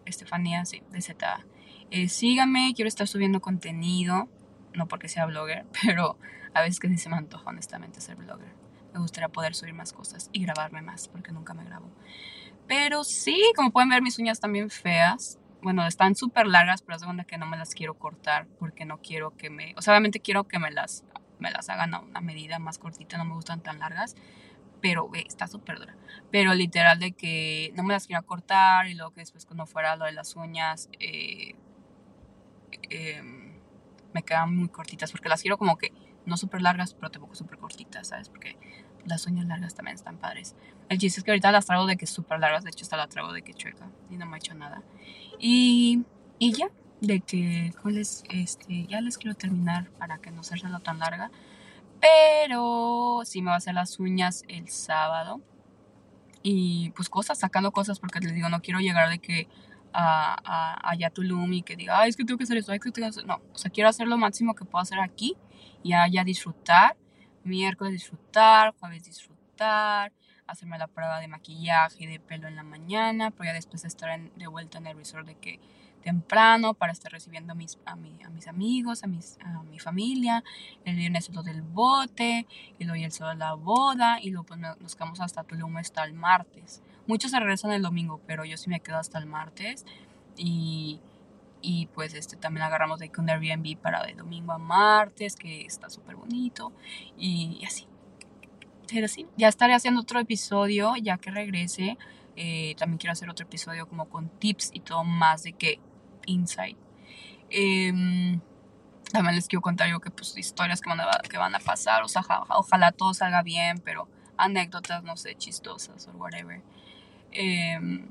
Estefanía, 0.05 0.65
sí, 0.65 0.83
BZA. 0.91 1.45
Eh, 1.91 2.09
síganme, 2.09 2.73
quiero 2.75 2.89
estar 2.89 3.07
subiendo 3.07 3.41
contenido, 3.41 4.29
no 4.75 4.89
porque 4.89 5.09
sea 5.09 5.27
blogger, 5.27 5.67
pero 5.83 6.19
a 6.55 6.63
veces 6.63 6.81
que 6.81 6.89
sí 6.89 6.99
se 6.99 7.09
me 7.09 7.17
antoja 7.17 7.51
honestamente 7.51 8.01
ser 8.01 8.17
blogger. 8.17 8.55
Me 8.93 9.01
gustaría 9.01 9.29
poder 9.29 9.55
subir 9.55 9.75
más 9.75 9.93
cosas 9.93 10.31
y 10.33 10.43
grabarme 10.43 10.83
más, 10.83 11.09
porque 11.09 11.33
nunca 11.33 11.55
me 11.55 11.65
grabo. 11.65 11.91
Pero 12.67 13.05
sí, 13.05 13.43
como 13.57 13.71
pueden 13.71 13.89
ver, 13.89 14.03
mis 14.03 14.19
uñas 14.19 14.41
también 14.41 14.71
feas. 14.71 15.39
Bueno, 15.63 15.87
están 15.87 16.15
súper 16.15 16.47
largas, 16.47 16.83
pero 16.83 16.97
es 16.97 17.03
de 17.03 17.25
que 17.25 17.39
no 17.39 17.47
me 17.47 17.57
las 17.57 17.75
quiero 17.75 17.95
cortar 17.95 18.47
porque 18.59 18.85
no 18.85 18.99
quiero 18.99 19.37
que 19.37 19.51
me... 19.51 19.75
O 19.77 19.83
sea, 19.83 19.95
obviamente 19.95 20.21
quiero 20.21 20.45
que 20.45 20.59
me 20.59 20.71
las, 20.71 21.05
me 21.39 21.51
las 21.51 21.69
hagan 21.69 21.95
a 21.95 22.01
una 22.01 22.21
medida 22.21 22.59
más 22.59 22.79
cortita, 22.79 23.19
no 23.19 23.25
me 23.25 23.35
gustan 23.35 23.61
tan 23.61 23.79
largas 23.79 24.17
pero 24.81 25.11
está 25.13 25.49
súper 25.49 25.81
dura. 25.81 25.97
Pero 26.31 26.55
literal 26.55 27.01
de 27.01 27.11
que 27.11 27.73
no 27.75 27.83
me 27.83 27.95
las 27.95 28.07
quiero 28.07 28.25
cortar 28.25 28.87
y 28.87 28.95
luego 28.95 29.11
que 29.11 29.23
después 29.23 29.45
cuando 29.45 29.67
fuera 29.67 29.97
lo 29.97 30.05
de 30.05 30.13
las 30.13 30.37
uñas 30.37 30.89
eh, 31.01 31.57
Em, 32.91 33.53
me 34.15 34.23
quedan 34.23 34.57
muy 34.57 34.69
cortitas 34.69 35.13
porque 35.13 35.29
las 35.29 35.43
quiero 35.43 35.59
como 35.59 35.77
que 35.77 35.93
no 36.27 36.37
súper 36.37 36.63
largas, 36.63 36.95
pero 36.95 37.11
tampoco 37.11 37.35
súper 37.35 37.59
cortitas, 37.59 38.09
¿sabes? 38.09 38.29
Porque 38.29 38.57
las 39.05 39.27
uñas 39.27 39.47
largas 39.47 39.75
también 39.75 39.95
están 39.95 40.19
padres. 40.19 40.55
El 40.89 40.99
chiste 40.99 41.21
es 41.21 41.25
que 41.25 41.31
ahorita 41.31 41.53
las 41.53 41.67
traigo 41.67 41.87
de 41.87 41.97
que 41.97 42.07
súper 42.07 42.41
largas, 42.41 42.65
de 42.65 42.71
hecho 42.71 42.85
hasta 42.85 42.97
la 42.97 43.09
traigo 43.09 43.33
de 43.33 43.43
que 43.43 43.55
chueca 43.55 43.91
y 44.11 44.17
no 44.17 44.27
me 44.27 44.37
ha 44.37 44.39
hecho 44.39 44.55
nada. 44.55 44.83
Y, 45.39 46.05
y 46.39 46.53
ya, 46.53 46.71
de 47.01 47.21
que 47.21 47.73
les, 47.85 48.25
este, 48.31 48.87
ya 48.87 49.01
les 49.01 49.19
quiero 49.19 49.37
terminar 49.37 49.91
para 49.99 50.19
que 50.19 50.31
no 50.31 50.43
sea 50.43 50.57
tan 50.81 50.99
larga. 50.99 51.31
Pero 52.01 53.23
sí 53.25 53.43
me 53.43 53.49
va 53.49 53.55
a 53.55 53.59
hacer 53.59 53.75
las 53.75 53.99
uñas 53.99 54.45
el 54.49 54.69
sábado. 54.69 55.41
Y 56.43 56.91
pues 56.91 57.09
cosas, 57.09 57.39
sacando 57.39 57.73
cosas 57.73 57.99
porque 57.99 58.21
les 58.21 58.35
digo, 58.35 58.49
no 58.49 58.63
quiero 58.63 58.81
llegar 58.81 59.09
de 59.09 59.19
que 59.19 59.49
a, 59.93 60.81
a, 60.89 60.95
y 60.95 61.63
que 61.63 61.77
diga, 61.77 62.01
ay, 62.01 62.11
es 62.11 62.17
que 62.17 62.25
tengo 62.25 62.39
que 62.39 62.45
hacer 62.45 62.57
esto, 62.57 62.73
ay, 62.73 62.79
que 62.79 62.91
tengo 62.93 63.07
que 63.07 63.11
hacer... 63.11 63.27
No, 63.27 63.41
o 63.53 63.59
sea, 63.59 63.71
quiero 63.71 63.89
hacer 63.89 64.07
lo 64.07 64.17
máximo 64.17 64.55
que 64.55 64.65
puedo 64.65 64.83
hacer 64.83 65.01
aquí 65.01 65.37
y 65.83 65.93
allá 65.93 66.25
disfrutar. 66.25 66.97
Miércoles 67.45 67.93
disfrutar, 67.95 68.75
jueves 68.79 69.05
disfrutar, 69.05 70.13
hacerme 70.47 70.79
la 70.79 70.87
prueba 70.87 71.21
de 71.21 71.29
maquillaje 71.29 72.05
y 72.05 72.07
de 72.07 72.21
pelo 72.21 72.47
en 72.47 72.57
la 72.57 72.63
mañana, 72.63 73.31
pero 73.31 73.45
ya 73.45 73.53
después 73.53 73.85
estar 73.85 74.21
de 74.21 74.47
vuelta 74.47 74.79
en 74.79 74.87
el 74.87 74.97
resort 74.97 75.27
de 75.27 75.37
que 75.37 75.61
temprano 75.99 76.75
para 76.75 76.93
estar 76.93 77.13
recibiendo 77.13 77.53
a 77.53 77.55
mis, 77.55 77.79
a, 77.85 77.93
a 77.93 77.97
mis 78.31 78.47
amigos, 78.49 79.05
a, 79.05 79.07
mis, 79.07 79.39
a 79.41 79.63
mi 79.63 79.79
familia. 79.79 80.45
El 80.85 80.97
viernes 80.97 81.29
es 81.29 81.35
lo 81.35 81.43
del 81.43 81.63
bote, 81.63 82.47
y 82.79 82.85
luego 82.85 83.05
el 83.05 83.13
sábado 83.13 83.37
la 83.37 83.55
boda, 83.55 84.21
y 84.21 84.31
luego 84.31 84.47
pues 84.47 84.61
nos 84.61 84.95
quedamos 84.95 85.21
hasta 85.21 85.45
Tulum 85.45 85.77
hasta 85.77 86.05
el 86.05 86.15
martes. 86.15 86.83
Muchos 87.07 87.31
se 87.31 87.41
regresan 87.41 87.73
el 87.73 87.83
domingo, 87.83 88.21
pero 88.27 88.45
yo 88.45 88.57
sí 88.57 88.69
me 88.69 88.81
quedo 88.81 88.99
hasta 88.99 89.19
el 89.19 89.27
martes. 89.27 89.87
Y, 90.37 91.01
y 91.63 91.87
pues 91.87 92.15
este 92.15 92.37
también 92.37 92.65
agarramos 92.65 93.01
de 93.01 93.11
un 93.17 93.31
Airbnb 93.31 93.77
para 93.79 94.05
de 94.05 94.15
domingo 94.15 94.53
a 94.53 94.59
martes, 94.59 95.35
que 95.35 95.63
está 95.65 95.89
súper 95.91 96.17
bonito. 96.17 96.73
Y, 97.17 97.63
así. 97.67 97.87
Pero 98.91 99.09
sí, 99.09 99.27
ya 99.37 99.49
estaré 99.49 99.75
haciendo 99.75 100.01
otro 100.01 100.21
episodio 100.21 100.95
ya 100.97 101.19
que 101.19 101.31
regrese. 101.31 101.99
Eh, 102.37 102.75
también 102.79 102.99
quiero 102.99 103.13
hacer 103.13 103.29
otro 103.29 103.47
episodio 103.47 103.89
como 103.89 104.09
con 104.09 104.29
tips 104.29 104.71
y 104.73 104.81
todo 104.81 105.03
más 105.03 105.43
de 105.43 105.55
que 105.55 105.81
insight. 106.29 106.77
Em, 107.51 108.41
también 109.13 109.35
les 109.35 109.49
quiero 109.49 109.63
contar 109.63 109.89
yo 109.89 110.01
que 110.01 110.11
pues 110.11 110.37
historias 110.37 110.81
que 110.81 110.91
van 110.91 111.01
a, 111.01 111.11
que 111.29 111.39
van 111.39 111.55
a 111.55 111.61
pasar, 111.61 112.03
o 112.03 112.09
sea, 112.09 112.23
ojalá 112.51 112.93
todo 112.93 113.15
salga 113.15 113.43
bien, 113.43 113.79
pero 113.85 114.09
anécdotas, 114.37 115.03
no 115.03 115.17
sé, 115.17 115.35
chistosas 115.35 116.09
o 116.09 116.13
whatever. 116.13 116.63
Em, 117.33 118.11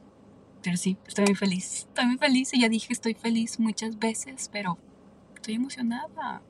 pero 0.64 0.78
sí, 0.78 0.98
estoy 1.08 1.26
muy 1.26 1.36
feliz, 1.36 1.88
estoy 1.88 2.06
muy 2.06 2.18
feliz 2.18 2.54
y 2.54 2.62
ya 2.62 2.70
dije 2.70 2.92
estoy 2.92 3.14
feliz 3.14 3.60
muchas 3.60 4.00
veces, 4.00 4.50
pero 4.52 4.78
estoy 5.36 5.56
emocionada 5.56 6.42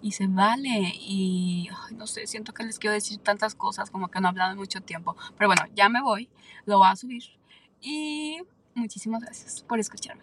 y 0.00 0.12
se 0.12 0.26
vale 0.26 0.92
y 0.94 1.68
no 1.92 2.06
sé, 2.06 2.26
siento 2.26 2.54
que 2.54 2.64
les 2.64 2.78
quiero 2.78 2.94
decir 2.94 3.18
tantas 3.18 3.54
cosas 3.54 3.90
como 3.90 4.08
que 4.08 4.20
no 4.20 4.28
he 4.28 4.30
hablado 4.30 4.52
en 4.52 4.58
mucho 4.58 4.80
tiempo, 4.80 5.16
pero 5.36 5.48
bueno, 5.48 5.62
ya 5.74 5.88
me 5.88 6.00
voy, 6.00 6.28
lo 6.66 6.78
voy 6.78 6.88
a 6.88 6.96
subir 6.96 7.24
y 7.80 8.38
muchísimas 8.74 9.22
gracias 9.22 9.62
por 9.62 9.80
escucharme. 9.80 10.22